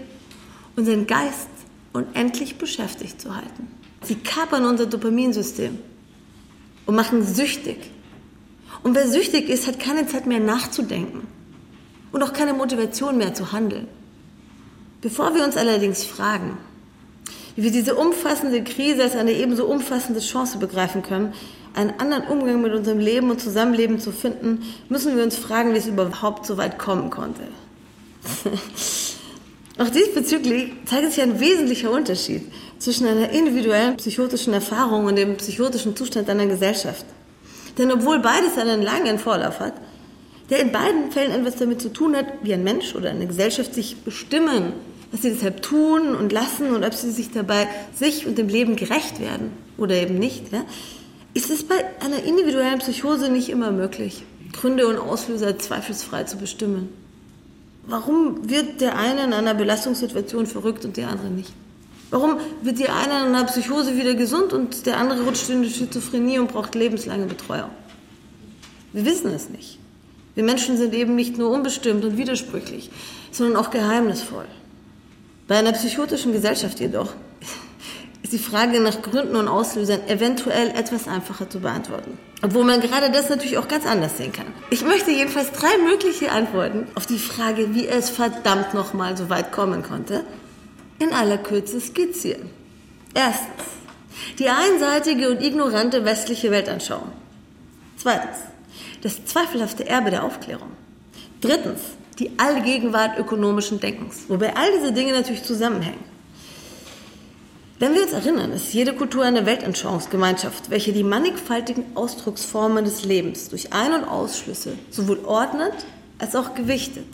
[0.76, 1.48] unseren Geist
[1.92, 3.68] unendlich beschäftigt zu halten.
[4.02, 5.78] Sie kapern unser Dopaminsystem
[6.84, 7.78] und machen süchtig.
[8.82, 11.26] Und wer süchtig ist, hat keine Zeit mehr nachzudenken
[12.12, 13.88] und auch keine Motivation mehr zu handeln.
[15.00, 16.56] Bevor wir uns allerdings fragen,
[17.54, 21.32] wie wir diese umfassende Krise als eine ebenso umfassende Chance begreifen können,
[21.74, 25.78] einen anderen Umgang mit unserem Leben und Zusammenleben zu finden, müssen wir uns fragen, wie
[25.78, 27.42] es überhaupt so weit kommen konnte.
[29.78, 35.94] Auch diesbezüglich zeigt sich ein wesentlicher Unterschied zwischen einer individuellen psychotischen Erfahrung und dem psychotischen
[35.94, 37.04] Zustand einer Gesellschaft.
[37.78, 39.74] Denn obwohl beides einen langen Vorlauf hat,
[40.50, 43.74] der in beiden Fällen etwas damit zu tun hat, wie ein Mensch oder eine Gesellschaft
[43.74, 44.72] sich bestimmen,
[45.10, 48.76] was sie deshalb tun und lassen und ob sie sich dabei sich und dem Leben
[48.76, 50.64] gerecht werden oder eben nicht, ja,
[51.34, 56.88] ist es bei einer individuellen Psychose nicht immer möglich, Gründe und Auslöser zweifelsfrei zu bestimmen.
[57.86, 61.52] Warum wird der eine in einer Belastungssituation verrückt und der andere nicht?
[62.16, 65.68] Warum wird der eine in einer Psychose wieder gesund und der andere rutscht in die
[65.68, 67.68] Schizophrenie und braucht lebenslange Betreuung?
[68.94, 69.78] Wir wissen es nicht.
[70.34, 72.90] Wir Menschen sind eben nicht nur unbestimmt und widersprüchlich,
[73.32, 74.46] sondern auch geheimnisvoll.
[75.46, 77.12] Bei einer psychotischen Gesellschaft jedoch
[78.22, 82.16] ist die Frage nach Gründen und Auslösern eventuell etwas einfacher zu beantworten.
[82.42, 84.46] Obwohl man gerade das natürlich auch ganz anders sehen kann.
[84.70, 89.52] Ich möchte jedenfalls drei mögliche Antworten auf die Frage, wie es verdammt nochmal so weit
[89.52, 90.24] kommen konnte,
[90.98, 92.50] in aller Kürze skizzieren.
[93.14, 93.64] Erstens,
[94.38, 97.12] die einseitige und ignorante westliche Weltanschauung.
[97.96, 98.38] Zweitens,
[99.02, 100.70] das zweifelhafte Erbe der Aufklärung.
[101.40, 101.80] Drittens,
[102.18, 106.16] die Allgegenwart ökonomischen Denkens, wobei all diese Dinge natürlich zusammenhängen.
[107.78, 113.50] Wenn wir uns erinnern, ist jede Kultur eine Weltanschauungsgemeinschaft, welche die mannigfaltigen Ausdrucksformen des Lebens
[113.50, 115.74] durch Ein- und Ausschlüsse sowohl ordnet
[116.18, 117.04] als auch gewichtet.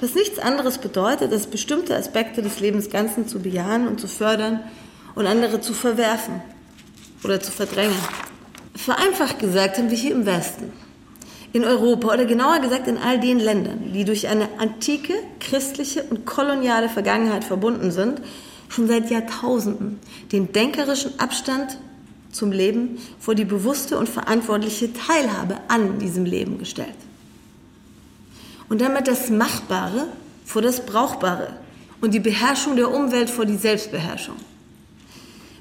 [0.00, 4.60] Was nichts anderes bedeutet, als bestimmte Aspekte des Lebens Ganzen zu bejahen und zu fördern
[5.14, 6.42] und andere zu verwerfen
[7.22, 7.96] oder zu verdrängen.
[8.74, 10.72] Vereinfacht gesagt haben wir hier im Westen,
[11.52, 16.26] in Europa oder genauer gesagt in all den Ländern, die durch eine antike, christliche und
[16.26, 18.20] koloniale Vergangenheit verbunden sind,
[18.68, 20.00] schon seit Jahrtausenden
[20.32, 21.78] den denkerischen Abstand
[22.32, 26.88] zum Leben vor die bewusste und verantwortliche Teilhabe an diesem Leben gestellt.
[28.74, 30.08] Und damit das Machbare
[30.44, 31.52] vor das Brauchbare
[32.00, 34.34] und die Beherrschung der Umwelt vor die Selbstbeherrschung.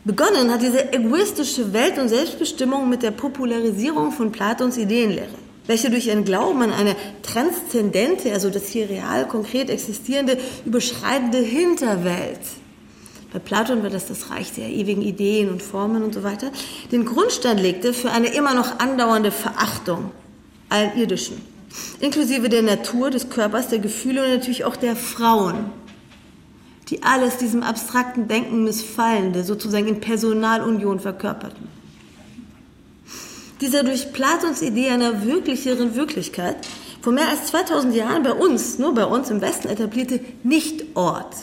[0.04, 5.36] Begonnen hat diese egoistische Welt- und Selbstbestimmung mit der Popularisierung von Platons Ideenlehre,
[5.68, 12.40] welche durch ihren Glauben an eine transzendente, also das hier real konkret existierende, überschreitende Hinterwelt
[13.32, 16.52] bei Platon war das das Reich der ewigen Ideen und Formen und so weiter,
[16.92, 20.10] den Grundstein legte für eine immer noch andauernde Verachtung
[20.70, 21.53] allen Irdischen,
[22.00, 25.66] inklusive der Natur, des Körpers, der Gefühle und natürlich auch der Frauen,
[26.90, 31.68] die alles diesem abstrakten Denken missfallende sozusagen in Personalunion verkörperten.
[33.62, 36.58] Dieser durch Platons Idee einer wirklicheren Wirklichkeit
[37.02, 41.36] vor mehr als 2000 Jahren bei uns, nur bei uns im Westen etablierte Nichtort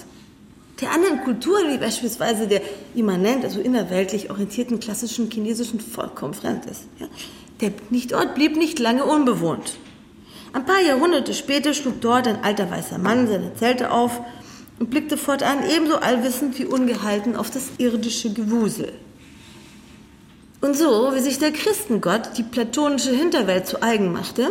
[0.80, 2.62] der anderen Kultur, wie beispielsweise der
[2.94, 6.84] immanent, also innerweltlich orientierten klassischen chinesischen vollkommen fremd ist.
[6.98, 7.06] Ja?
[7.60, 9.76] Der nicht Ort blieb nicht lange unbewohnt.
[10.52, 14.20] Ein paar Jahrhunderte später schlug dort ein alter weißer Mann seine Zelte auf
[14.78, 18.92] und blickte fortan ebenso allwissend wie ungehalten auf das irdische Gewusel.
[20.60, 24.50] Und so, wie sich der Christengott die platonische Hinterwelt zu eigen machte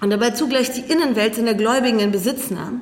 [0.00, 2.80] und dabei zugleich die Innenwelt seiner Gläubigen in Besitz nahm,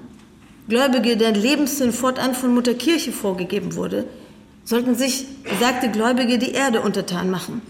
[0.68, 4.04] Gläubige, deren Lebenssinn fortan von Mutter Kirche vorgegeben wurde,
[4.64, 7.62] sollten sich, besagte Gläubige, die Erde untertan machen.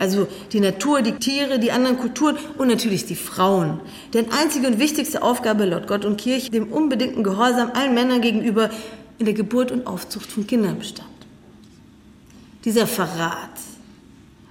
[0.00, 3.80] Also die Natur, die Tiere, die anderen Kulturen und natürlich die Frauen.
[4.14, 8.70] Denn einzige und wichtigste Aufgabe laut Gott und Kirche, dem unbedingten Gehorsam allen Männern gegenüber
[9.18, 11.06] in der Geburt und Aufzucht von Kindern bestand.
[12.64, 13.50] Dieser Verrat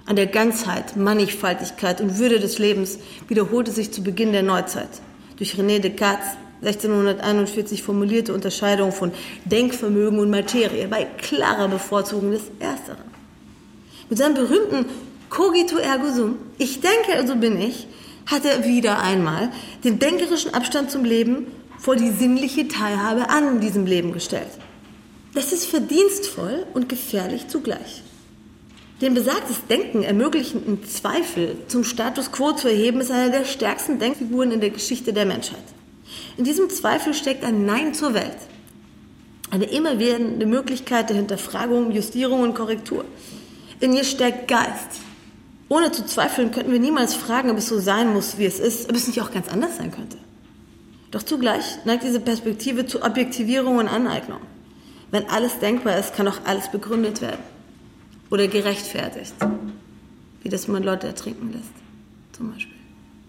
[0.06, 5.00] an der Ganzheit, Mannigfaltigkeit und Würde des Lebens wiederholte sich zu Beginn der Neuzeit
[5.36, 9.10] durch René Descartes 1641 formulierte Unterscheidung von
[9.46, 13.10] Denkvermögen und Materie bei klarer Bevorzugung des Ersteren.
[14.08, 14.84] Mit seinem berühmten
[15.30, 17.86] Cogito ergo sum, ich denke, also bin ich,
[18.26, 19.50] hat er wieder einmal
[19.84, 21.46] den denkerischen Abstand zum Leben
[21.78, 24.50] vor die sinnliche Teilhabe an diesem Leben gestellt.
[25.32, 28.02] Das ist verdienstvoll und gefährlich zugleich.
[29.00, 34.50] Den besagtes Denken ermöglichenden Zweifel zum Status quo zu erheben, ist eine der stärksten Denkfiguren
[34.50, 35.62] in der Geschichte der Menschheit.
[36.36, 38.36] In diesem Zweifel steckt ein Nein zur Welt.
[39.50, 43.04] Eine immer werdende Möglichkeit der Hinterfragung, Justierung und Korrektur.
[43.80, 45.00] In ihr steckt Geist.
[45.70, 48.90] Ohne zu zweifeln könnten wir niemals fragen, ob es so sein muss, wie es ist,
[48.90, 50.18] ob es nicht auch ganz anders sein könnte.
[51.12, 54.40] Doch zugleich neigt diese Perspektive zu Objektivierung und Aneignung.
[55.12, 57.38] Wenn alles denkbar ist, kann auch alles begründet werden.
[58.30, 59.32] Oder gerechtfertigt.
[60.42, 61.72] Wie das man Leute ertrinken lässt.
[62.32, 62.76] Zum Beispiel.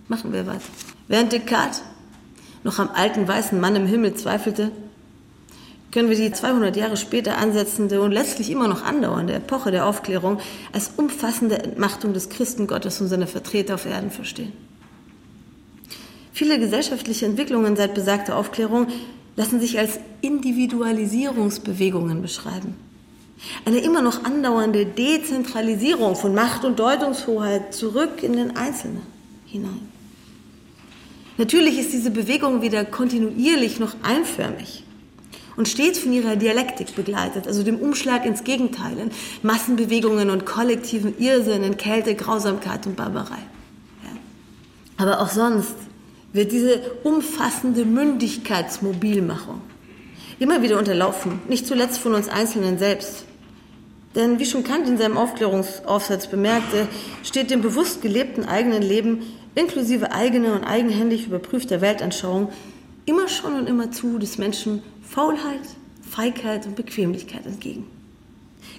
[0.08, 0.62] Machen wir weiter.
[1.08, 1.84] Während Descartes
[2.64, 4.72] noch am alten weißen Mann im Himmel zweifelte,
[5.92, 10.40] können wir die 200 Jahre später ansetzende und letztlich immer noch andauernde Epoche der Aufklärung
[10.72, 14.54] als umfassende Entmachtung des Christengottes und seiner Vertreter auf Erden verstehen.
[16.34, 18.88] Viele gesellschaftliche Entwicklungen seit besagter Aufklärung
[19.36, 22.76] lassen sich als Individualisierungsbewegungen beschreiben.
[23.66, 29.02] Eine immer noch andauernde Dezentralisierung von Macht und Deutungshoheit zurück in den Einzelnen
[29.46, 29.90] hinein.
[31.38, 34.84] Natürlich ist diese Bewegung weder kontinuierlich noch einförmig
[35.56, 39.12] und stets von ihrer Dialektik begleitet, also dem Umschlag ins Gegenteil, in
[39.44, 43.40] Massenbewegungen und kollektiven Irrsinn, in Kälte, Grausamkeit und Barbarei.
[44.04, 44.18] Ja.
[44.98, 45.76] Aber auch sonst
[46.34, 49.62] wird diese umfassende Mündigkeitsmobilmachung
[50.40, 53.26] immer wieder unterlaufen, nicht zuletzt von uns Einzelnen selbst.
[54.16, 56.88] Denn wie schon Kant in seinem Aufklärungsaufsatz bemerkte,
[57.24, 59.22] steht dem bewusst gelebten eigenen Leben
[59.56, 62.50] inklusive eigener und eigenhändig überprüfter Weltanschauung,
[63.06, 64.82] immer schon und immer zu des Menschen
[65.12, 65.60] Faulheit,
[66.10, 67.86] Feigheit und Bequemlichkeit entgegen.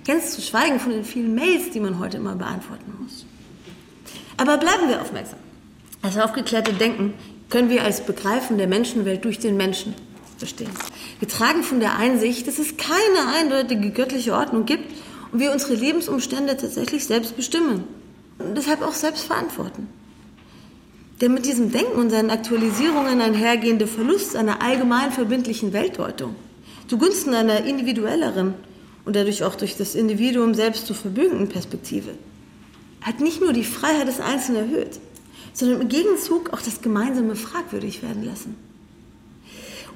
[0.07, 3.27] Ganz zu schweigen von den vielen Mails, die man heute immer beantworten muss.
[4.38, 5.38] Aber bleiben wir aufmerksam.
[6.01, 7.12] Das aufgeklärte Denken
[7.51, 9.95] können wir als Begreifen der Menschenwelt durch den Menschen
[10.38, 10.71] verstehen.
[11.21, 14.90] Getragen von der Einsicht, dass es keine eindeutige göttliche Ordnung gibt
[15.33, 17.85] und wir unsere Lebensumstände tatsächlich selbst bestimmen
[18.38, 19.87] und deshalb auch selbst verantworten.
[21.22, 26.35] Der mit diesem Denken und seinen Aktualisierungen einhergehende Verlust einer allgemein verbindlichen Weltdeutung
[26.88, 28.54] zugunsten einer individuelleren
[29.04, 32.11] und dadurch auch durch das Individuum selbst zu verbürgenden Perspektive
[33.02, 34.98] hat nicht nur die Freiheit des Einzelnen erhöht,
[35.52, 38.56] sondern im Gegenzug auch das Gemeinsame fragwürdig werden lassen.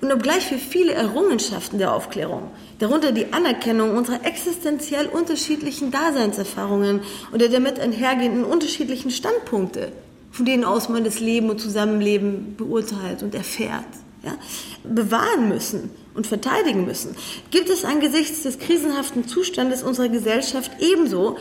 [0.01, 7.01] Und obgleich wir viele Errungenschaften der Aufklärung, darunter die Anerkennung unserer existenziell unterschiedlichen Daseinserfahrungen
[7.33, 9.91] und der damit einhergehenden unterschiedlichen Standpunkte
[10.37, 13.87] von denen aus man das Leben und Zusammenleben beurteilt und erfährt,
[14.23, 14.37] ja,
[14.85, 17.17] bewahren müssen und verteidigen müssen,
[17.51, 21.39] gibt es angesichts des krisenhaften Zustandes unserer Gesellschaft ebenso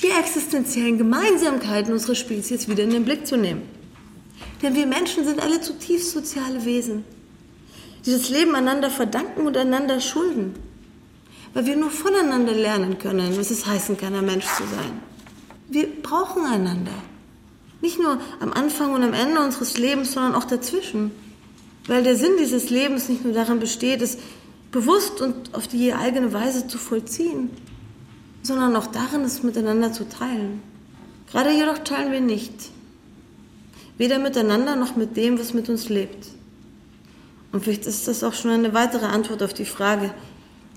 [0.00, 3.62] die existenziellen Gemeinsamkeiten unserer Spezies wieder in den Blick zu nehmen.
[4.62, 7.04] Denn wir Menschen sind alle zutiefst soziale Wesen,
[8.04, 10.54] die das Leben einander verdanken und einander schulden,
[11.52, 15.02] weil wir nur voneinander lernen können, was es heißen kann, ein Mensch zu sein.
[15.68, 16.92] Wir brauchen einander.
[17.80, 21.10] Nicht nur am Anfang und am Ende unseres Lebens, sondern auch dazwischen.
[21.86, 24.18] Weil der Sinn dieses Lebens nicht nur darin besteht, es
[24.72, 27.50] bewusst und auf die eigene Weise zu vollziehen,
[28.42, 30.62] sondern auch darin, es miteinander zu teilen.
[31.30, 32.70] Gerade jedoch teilen wir nicht.
[33.98, 36.28] Weder miteinander noch mit dem, was mit uns lebt.
[37.52, 40.12] Und vielleicht ist das auch schon eine weitere Antwort auf die Frage,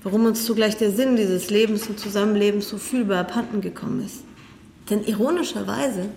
[0.02, 4.22] warum uns zugleich der Sinn dieses Lebens und Zusammenlebens so fühlbar abhanden gekommen ist.
[4.88, 6.08] Denn ironischerweise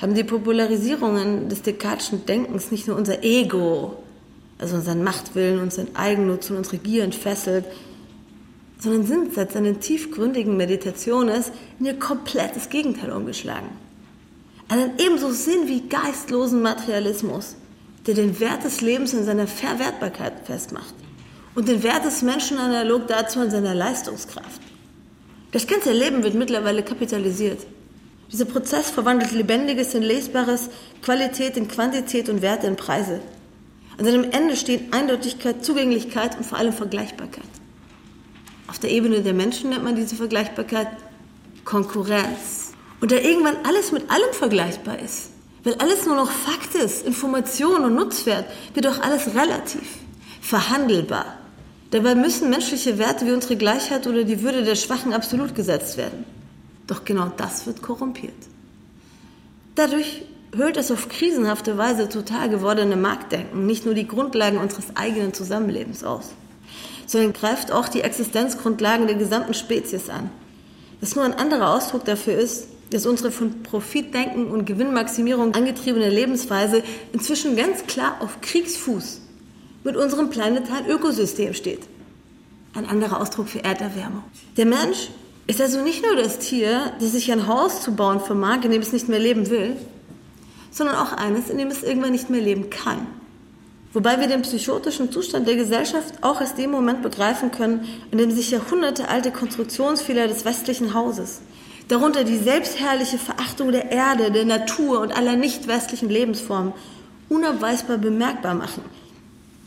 [0.00, 3.96] haben die Popularisierungen des Descartes'schen Denkens nicht nur unser Ego
[4.58, 7.64] also unseren Machtwillen, unseren Eigennutz und unsere Gier entfesselt,
[8.78, 11.44] sondern sind seit seinen tiefgründigen Meditationen
[11.78, 13.68] in ihr komplettes Gegenteil umgeschlagen.
[14.68, 17.56] Einen ebenso sinn- wie geistlosen Materialismus,
[18.06, 20.94] der den Wert des Lebens in seiner Verwertbarkeit festmacht
[21.54, 24.60] und den Wert des Menschen analog dazu in seiner Leistungskraft.
[25.52, 27.66] Das ganze Leben wird mittlerweile kapitalisiert.
[28.30, 30.68] Dieser Prozess verwandelt Lebendiges in Lesbares,
[31.02, 33.20] Qualität in Quantität und Werte in Preise.
[33.96, 37.44] An seinem Ende stehen Eindeutigkeit, Zugänglichkeit und vor allem Vergleichbarkeit.
[38.68, 40.88] Auf der Ebene der Menschen nennt man diese Vergleichbarkeit
[41.64, 42.72] Konkurrenz.
[43.00, 45.30] Und da irgendwann alles mit allem vergleichbar ist,
[45.64, 49.88] weil alles nur noch Fakt ist, Information und Nutzwert, wird auch alles relativ,
[50.40, 51.38] verhandelbar.
[51.90, 56.24] Dabei müssen menschliche Werte wie unsere Gleichheit oder die Würde der Schwachen absolut gesetzt werden.
[56.88, 58.34] Doch genau das wird korrumpiert.
[59.76, 60.22] Dadurch
[60.56, 66.02] höhlt das auf krisenhafte Weise total gewordene Marktdenken nicht nur die Grundlagen unseres eigenen Zusammenlebens
[66.02, 66.32] aus,
[67.06, 70.30] sondern greift auch die Existenzgrundlagen der gesamten Spezies an.
[71.00, 76.82] Das nur ein anderer Ausdruck dafür ist, dass unsere von Profitdenken und Gewinnmaximierung angetriebene Lebensweise
[77.12, 79.20] inzwischen ganz klar auf Kriegsfuß
[79.84, 81.82] mit unserem planetaren Ökosystem steht.
[82.74, 84.24] Ein anderer Ausdruck für Erderwärmung.
[84.56, 85.10] Der Mensch
[85.48, 88.82] ist also nicht nur das Tier, das sich ein Haus zu bauen vermag, in dem
[88.82, 89.76] es nicht mehr leben will,
[90.70, 93.06] sondern auch eines, in dem es irgendwann nicht mehr leben kann.
[93.94, 98.30] Wobei wir den psychotischen Zustand der Gesellschaft auch erst dem Moment begreifen können, in dem
[98.30, 101.40] sich jahrhundertealte Konstruktionsfehler des westlichen Hauses,
[101.88, 106.74] darunter die selbstherrliche Verachtung der Erde, der Natur und aller nicht westlichen Lebensformen,
[107.30, 108.82] unabweisbar bemerkbar machen,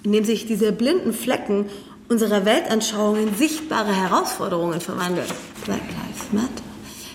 [0.04, 1.66] indem sich diese blinden Flecken
[2.12, 5.28] unserer Weltanschauung in sichtbare Herausforderungen verwandeln.
[5.64, 6.64] Black Lives Matter.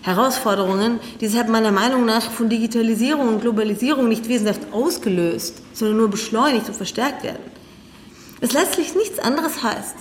[0.02, 6.08] Herausforderungen, die deshalb meiner Meinung nach von Digitalisierung und Globalisierung nicht wesentlich ausgelöst, sondern nur
[6.08, 7.42] beschleunigt und verstärkt werden.
[8.40, 9.96] Es letztlich nichts anderes heißt,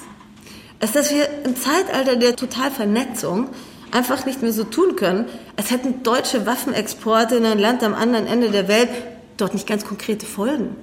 [0.79, 3.49] als dass wir im Zeitalter der Totalvernetzung
[3.91, 5.25] einfach nicht mehr so tun können,
[5.57, 8.89] als hätten deutsche Waffenexporte in ein Land am anderen Ende der Welt
[9.37, 10.75] dort nicht ganz konkrete Folgen.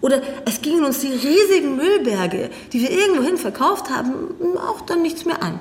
[0.00, 5.24] Oder es gingen uns die riesigen Müllberge, die wir irgendwohin verkauft haben, auch dann nichts
[5.24, 5.58] mehr an.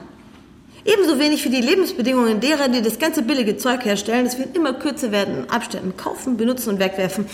[0.84, 4.54] Ebenso wenig für die Lebensbedingungen derer, die das ganze billige Zeug herstellen, das wir in
[4.54, 7.26] immer kürzer werdenden Abständen kaufen, benutzen und wegwerfen,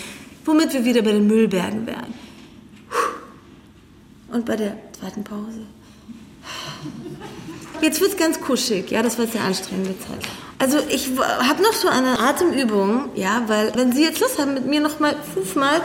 [0.45, 2.14] womit wir wieder bei den Müllbergen wären.
[4.32, 5.66] Und bei der zweiten Pause.
[7.82, 10.30] Jetzt wird es ganz kuschig, ja, das war eine anstrengende Zeit.
[10.60, 14.68] Also ich habe noch so eine Atemübung, ja, weil wenn Sie jetzt Lust haben, mit
[14.68, 15.82] mir noch mal fünfmal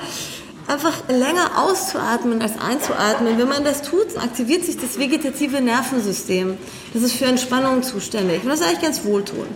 [0.69, 3.39] einfach länger auszuatmen als einzuatmen.
[3.39, 6.57] Wenn man das tut, aktiviert sich das vegetative Nervensystem.
[6.93, 8.43] Das ist für Entspannung zuständig.
[8.43, 9.51] Und das ist eigentlich ganz wohltuend.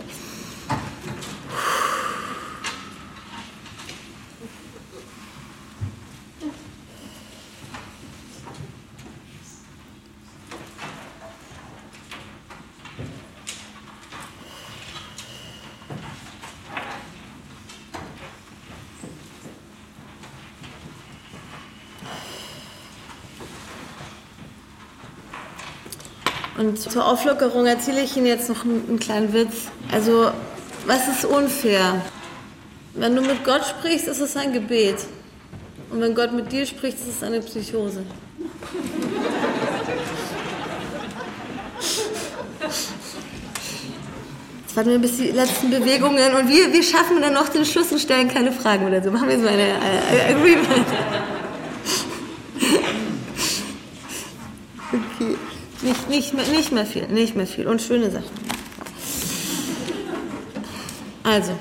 [26.89, 29.67] Zur Auflockerung erzähle ich Ihnen jetzt noch einen, kleinen Witz.
[29.91, 30.31] Also,
[30.85, 32.01] was ist unfair?
[32.93, 34.97] Wenn du mit Gott sprichst, ist es ein Gebet.
[35.91, 38.03] Und wenn Gott mit dir spricht, ist es eine Psychose.
[44.61, 47.91] Jetzt warten wir bis die letzten Bewegungen und wir, wir schaffen dann noch den Schluss
[47.91, 49.11] und stellen keine Fragen oder so.
[49.11, 50.87] Machen wir so eine äh, Agreement.
[54.93, 55.37] Okay.
[55.81, 57.67] Nicht, nicht, mehr, nicht mehr viel, nicht mehr viel.
[57.67, 58.29] Und schöne Sachen.
[61.23, 61.51] Also,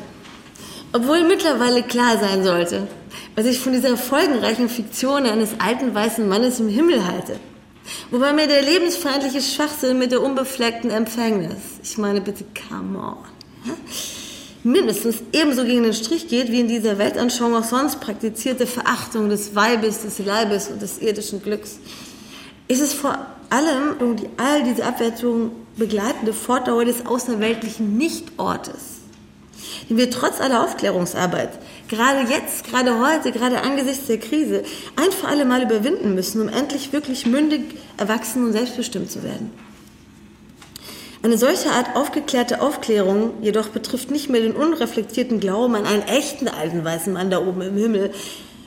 [0.93, 2.89] obwohl mittlerweile klar sein sollte,
[3.37, 7.39] was ich von dieser folgenreichen Fiktion eines alten weißen Mannes im Himmel halte.
[8.11, 13.17] Wobei mir der lebensfeindliche Schwachsinn mit der unbefleckten Empfängnis, ich meine bitte, come on,
[14.63, 19.55] mindestens ebenso gegen den Strich geht, wie in dieser Weltanschauung auch sonst praktizierte Verachtung des
[19.55, 21.79] Weibes, des Leibes und des irdischen Glücks,
[22.69, 23.19] ist es vor
[23.51, 29.01] allem die all diese Abwertungen begleitende Fortdauer des außerweltlichen Nichtortes,
[29.89, 31.51] den wir trotz aller Aufklärungsarbeit
[31.91, 34.63] gerade jetzt, gerade heute, gerade angesichts der Krise
[34.97, 37.63] ein für alle Mal überwinden müssen, um endlich wirklich mündig,
[37.99, 39.51] erwachsen und selbstbestimmt zu werden.
[41.23, 46.49] Eine solche Art aufgeklärte Aufklärung jedoch betrifft nicht mehr den unreflektierten Glauben an einen echten
[46.49, 48.13] alten weißen Mann da oben im Himmel,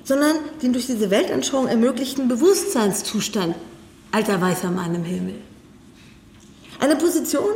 [0.04, 3.56] sondern den durch diese Weltanschauung ermöglichten Bewusstseinszustand
[4.14, 5.36] alter weißer Mann im Himmel.
[6.80, 7.55] Eine Position,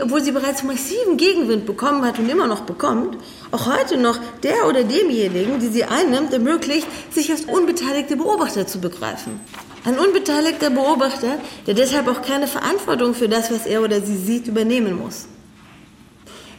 [0.00, 3.16] obwohl sie bereits massiven Gegenwind bekommen hat und immer noch bekommt,
[3.52, 8.80] auch heute noch der oder demjenigen, die sie einnimmt, ermöglicht, sich als unbeteiligte Beobachter zu
[8.80, 9.40] begreifen.
[9.84, 14.48] Ein unbeteiligter Beobachter, der deshalb auch keine Verantwortung für das, was er oder sie sieht,
[14.48, 15.26] übernehmen muss.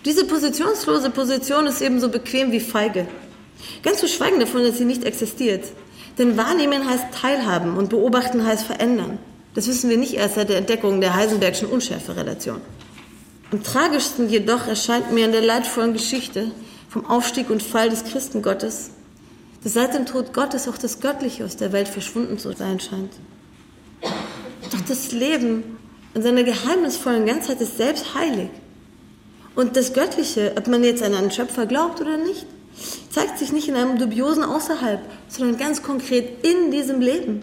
[0.06, 3.08] Diese positionslose Position ist ebenso bequem wie feige.
[3.84, 5.66] Ganz zu schweigen davon, dass sie nicht existiert.
[6.18, 9.20] Denn wahrnehmen heißt teilhaben und beobachten heißt verändern.
[9.54, 12.62] Das wissen wir nicht erst seit der Entdeckung der Heisenbergschen Unschärferelation.
[13.52, 16.52] Am tragischsten jedoch erscheint mir in der leidvollen Geschichte
[16.90, 18.92] vom Aufstieg und Fall des Christengottes,
[19.64, 23.14] dass seit dem Tod Gottes auch das Göttliche aus der Welt verschwunden zu sein scheint.
[24.02, 25.78] Doch das Leben
[26.14, 28.50] in seiner geheimnisvollen Ganzheit ist selbst heilig.
[29.56, 32.46] Und das Göttliche, ob man jetzt an einen Schöpfer glaubt oder nicht,
[33.16, 37.42] zeigt sich nicht in einem dubiosen Außerhalb, sondern ganz konkret in diesem Leben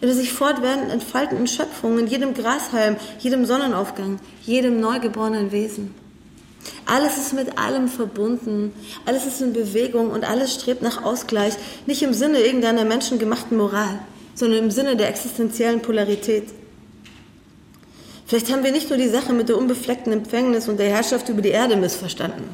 [0.00, 5.94] in der sich fortwährend entfaltenden Schöpfung, in jedem Grashalm, jedem Sonnenaufgang, jedem neugeborenen Wesen.
[6.86, 8.72] Alles ist mit allem verbunden,
[9.04, 11.54] alles ist in Bewegung und alles strebt nach Ausgleich,
[11.86, 13.98] nicht im Sinne irgendeiner menschengemachten Moral,
[14.34, 16.48] sondern im Sinne der existenziellen Polarität.
[18.26, 21.42] Vielleicht haben wir nicht nur die Sache mit der unbefleckten Empfängnis und der Herrschaft über
[21.42, 22.44] die Erde missverstanden,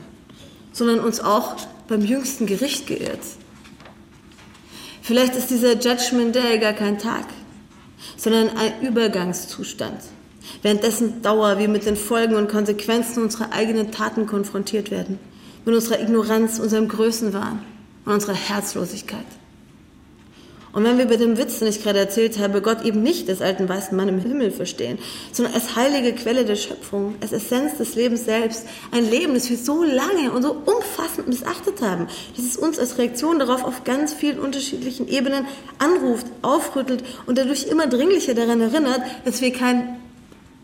[0.72, 1.56] sondern uns auch
[1.88, 3.20] beim jüngsten Gericht geirrt.
[5.02, 7.26] Vielleicht ist dieser Judgment Day gar kein Tag,
[8.16, 10.00] sondern ein Übergangszustand,
[10.62, 15.18] währenddessen Dauer wir mit den Folgen und Konsequenzen unserer eigenen Taten konfrontiert werden,
[15.64, 17.60] mit unserer Ignoranz, unserem Größenwahn
[18.04, 19.26] und unserer Herzlosigkeit.
[20.76, 23.40] Und wenn wir bei dem Witz, den ich gerade erzählt habe, Gott eben nicht als
[23.40, 24.98] alten weißen Mann im Himmel verstehen,
[25.32, 29.56] sondern als heilige Quelle der Schöpfung, als Essenz des Lebens selbst, ein Leben, das wir
[29.56, 34.12] so lange und so umfassend missachtet haben, dass es uns als Reaktion darauf auf ganz
[34.12, 35.46] vielen unterschiedlichen Ebenen
[35.78, 39.96] anruft, aufrüttelt und dadurch immer dringlicher daran erinnert, dass wir kein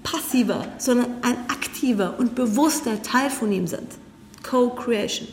[0.02, 3.88] passiver, sondern ein aktiver und bewusster Teil von ihm sind.
[4.42, 5.26] Co-Creation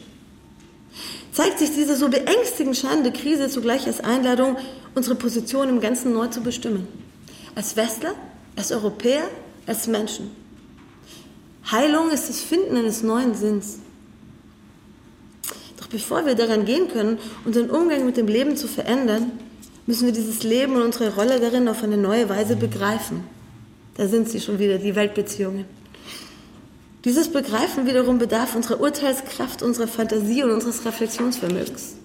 [1.31, 4.57] zeigt sich diese so beängstigend scheinende Krise zugleich als Einladung,
[4.95, 6.87] unsere Position im Ganzen neu zu bestimmen.
[7.55, 8.13] Als Westler,
[8.55, 9.23] als Europäer,
[9.65, 10.31] als Menschen.
[11.71, 13.79] Heilung ist das Finden eines neuen Sinns.
[15.77, 19.31] Doch bevor wir daran gehen können, unseren Umgang mit dem Leben zu verändern,
[19.85, 23.23] müssen wir dieses Leben und unsere Rolle darin auf eine neue Weise begreifen.
[23.97, 25.65] Da sind sie schon wieder, die Weltbeziehungen.
[27.05, 31.95] Dieses Begreifen wiederum bedarf unserer Urteilskraft, unserer Fantasie und unseres Reflexionsvermögens.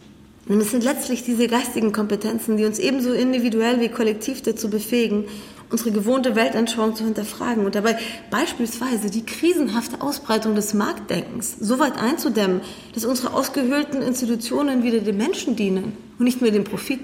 [0.47, 5.25] Und es sind letztlich diese geistigen Kompetenzen, die uns ebenso individuell wie kollektiv dazu befähigen,
[5.69, 7.99] unsere gewohnte Weltanschauung zu hinterfragen und dabei
[8.31, 12.61] beispielsweise die krisenhafte Ausbreitung des Marktdenkens so weit einzudämmen,
[12.95, 17.01] dass unsere ausgehöhlten Institutionen wieder dem Menschen dienen und nicht mehr dem Profit.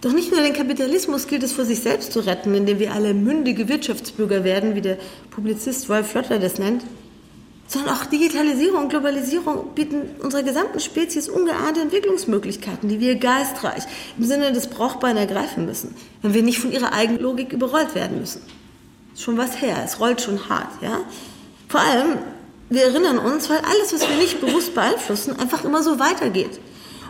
[0.00, 3.12] Doch nicht nur den Kapitalismus gilt es vor sich selbst zu retten, indem wir alle
[3.12, 4.96] mündige Wirtschaftsbürger werden, wie der
[5.30, 6.82] Publizist Wolf Flotter das nennt,
[7.66, 13.84] sondern auch Digitalisierung und Globalisierung bieten unserer gesamten Spezies ungeahnte Entwicklungsmöglichkeiten, die wir geistreich
[14.16, 18.20] im Sinne des Brauchbaren ergreifen müssen, wenn wir nicht von ihrer eigenen Logik überrollt werden
[18.20, 18.42] müssen.
[19.16, 21.00] Schon was her, es rollt schon hart, ja.
[21.68, 22.18] Vor allem,
[22.68, 26.60] wir erinnern uns, weil alles, was wir nicht bewusst beeinflussen, einfach immer so weitergeht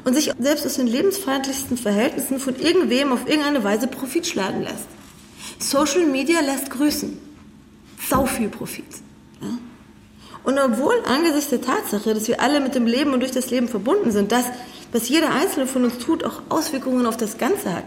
[0.05, 4.87] und sich selbst aus den lebensfeindlichsten Verhältnissen von irgendwem auf irgendeine Weise Profit schlagen lässt.
[5.59, 7.19] Social Media lässt grüßen.
[8.09, 8.85] Sau viel Profit.
[9.41, 9.49] Ja?
[10.47, 13.67] Und obwohl angesichts der Tatsache, dass wir alle mit dem Leben und durch das Leben
[13.67, 14.45] verbunden sind, dass,
[14.93, 17.85] was jeder Einzelne von uns tut, auch Auswirkungen auf das Ganze hat.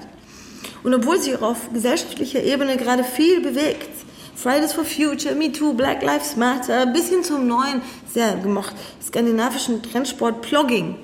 [0.84, 3.89] Und obwohl sich auch auf gesellschaftlicher Ebene gerade viel bewegt,
[4.36, 7.82] Fridays for Future, Me Too, Black Lives Matter, bis hin zum neuen,
[8.14, 10.97] sehr gemocht, skandinavischen Trendsport Plogging.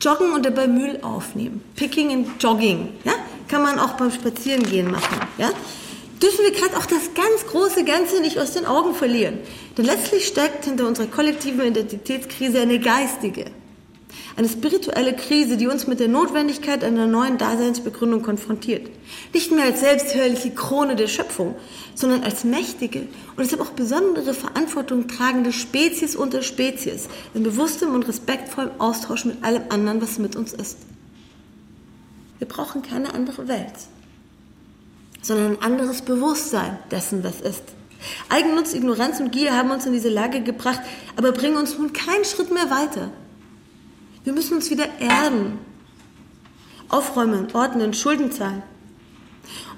[0.00, 1.62] Joggen und dabei Müll aufnehmen.
[1.76, 3.12] Picking and Jogging, ja?
[3.46, 5.50] Kann man auch beim Spazierengehen machen, ja?
[6.22, 9.38] Dürfen wir gerade auch das ganz große Ganze nicht aus den Augen verlieren.
[9.76, 13.46] Denn letztlich steckt hinter unserer kollektiven Identitätskrise eine geistige,
[14.36, 18.88] eine spirituelle Krise, die uns mit der Notwendigkeit einer neuen Daseinsbegründung konfrontiert.
[19.34, 21.56] Nicht mehr als selbsthörliche Krone der Schöpfung,
[21.94, 28.06] sondern als mächtige und deshalb auch besondere Verantwortung tragende Spezies unter Spezies, in bewusstem und
[28.06, 30.78] respektvollem Austausch mit allem anderen, was mit uns ist.
[32.38, 33.74] Wir brauchen keine andere Welt
[35.22, 37.62] sondern ein anderes Bewusstsein dessen, was ist.
[38.28, 40.80] Eigennutz, Ignoranz und Gier haben uns in diese Lage gebracht,
[41.16, 43.10] aber bringen uns nun keinen Schritt mehr weiter.
[44.24, 45.58] Wir müssen uns wieder erden,
[46.88, 48.62] aufräumen, ordnen, Schulden zahlen.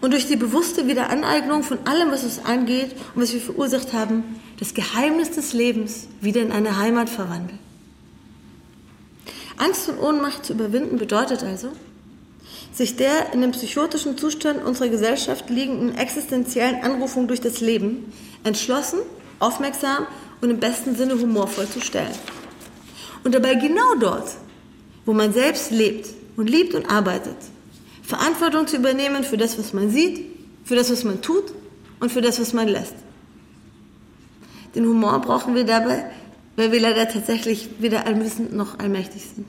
[0.00, 4.40] Und durch die bewusste Wiederaneignung von allem, was uns angeht und was wir verursacht haben,
[4.58, 7.58] das Geheimnis des Lebens wieder in eine Heimat verwandeln.
[9.56, 11.68] Angst und Ohnmacht zu überwinden bedeutet also,
[12.74, 18.12] sich der in dem psychotischen Zustand unserer Gesellschaft liegenden existenziellen Anrufung durch das Leben
[18.42, 18.98] entschlossen,
[19.38, 20.06] aufmerksam
[20.40, 22.14] und im besten Sinne humorvoll zu stellen.
[23.22, 24.28] Und dabei genau dort,
[25.06, 27.36] wo man selbst lebt und liebt und arbeitet,
[28.02, 30.26] Verantwortung zu übernehmen für das, was man sieht,
[30.64, 31.44] für das, was man tut
[32.00, 32.94] und für das, was man lässt.
[34.74, 36.10] Den Humor brauchen wir dabei,
[36.56, 39.46] weil wir leider tatsächlich weder allwissend noch allmächtig sind.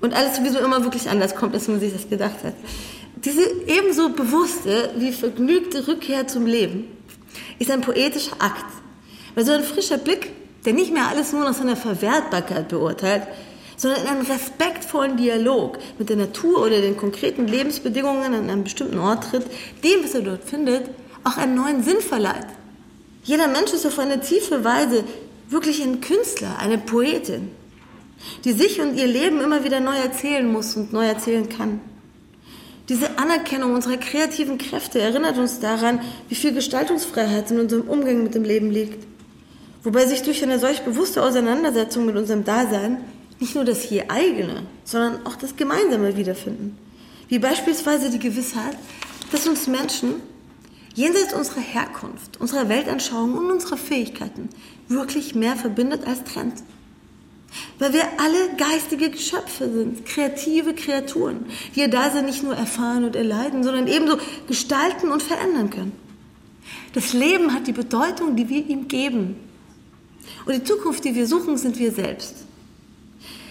[0.00, 2.54] Und alles sowieso immer wirklich anders kommt, als man sich das gedacht hat.
[3.24, 6.84] Diese ebenso bewusste wie vergnügte Rückkehr zum Leben
[7.58, 8.72] ist ein poetischer Akt.
[9.34, 10.30] Weil so ein frischer Blick,
[10.64, 13.22] der nicht mehr alles nur nach seiner Verwertbarkeit beurteilt,
[13.76, 18.98] sondern in einem respektvollen Dialog mit der Natur oder den konkreten Lebensbedingungen an einem bestimmten
[18.98, 19.46] Ort tritt,
[19.84, 20.90] dem, was er dort findet,
[21.24, 22.46] auch einen neuen Sinn verleiht.
[23.24, 25.04] Jeder Mensch ist auf eine tiefe Weise
[25.48, 27.50] wirklich ein Künstler, eine Poetin,
[28.44, 31.80] die sich und ihr Leben immer wieder neu erzählen muss und neu erzählen kann.
[32.88, 38.34] Diese Anerkennung unserer kreativen Kräfte erinnert uns daran, wie viel Gestaltungsfreiheit in unserem Umgang mit
[38.34, 39.06] dem Leben liegt.
[39.82, 43.04] Wobei sich durch eine solch bewusste Auseinandersetzung mit unserem Dasein
[43.40, 46.78] nicht nur das hier eigene, sondern auch das Gemeinsame wiederfinden.
[47.28, 48.76] Wie beispielsweise die Gewissheit,
[49.30, 50.14] dass uns Menschen
[50.94, 54.48] jenseits unserer Herkunft, unserer Weltanschauung und unserer Fähigkeiten
[54.88, 56.62] wirklich mehr verbindet als trennt.
[57.78, 63.16] Weil wir alle geistige Geschöpfe sind, kreative Kreaturen, die ihr Dasein nicht nur erfahren und
[63.16, 65.92] erleiden, sondern ebenso gestalten und verändern können.
[66.92, 69.36] Das Leben hat die Bedeutung, die wir ihm geben.
[70.44, 72.34] Und die Zukunft, die wir suchen, sind wir selbst.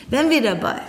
[0.10, 0.82] Wenn wir dabei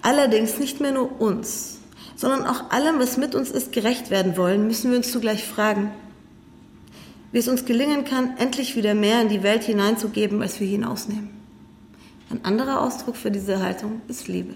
[0.00, 1.78] allerdings nicht mehr nur uns,
[2.16, 5.90] sondern auch allem, was mit uns ist, gerecht werden wollen, müssen wir uns zugleich fragen,
[7.32, 11.41] wie es uns gelingen kann, endlich wieder mehr in die Welt hineinzugeben, als wir hinausnehmen.
[12.32, 14.54] Ein anderer Ausdruck für diese Haltung ist Liebe.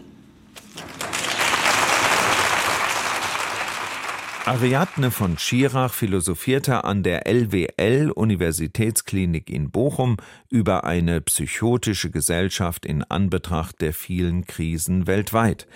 [4.47, 10.18] Ariadne von Schirach philosophierte an der LWL Universitätsklinik in Bochum
[10.49, 15.66] über eine psychotische Gesellschaft in Anbetracht der vielen Krisen weltweit.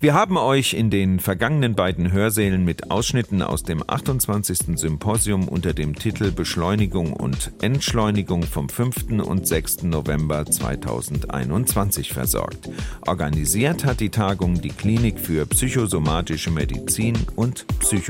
[0.00, 4.78] Wir haben euch in den vergangenen beiden Hörsälen mit Ausschnitten aus dem 28.
[4.78, 9.24] Symposium unter dem Titel Beschleunigung und Entschleunigung vom 5.
[9.26, 9.84] und 6.
[9.84, 12.68] November 2021 versorgt.
[13.06, 18.09] Organisiert hat die Tagung die Klinik für psychosomatische Medizin und Psychologie.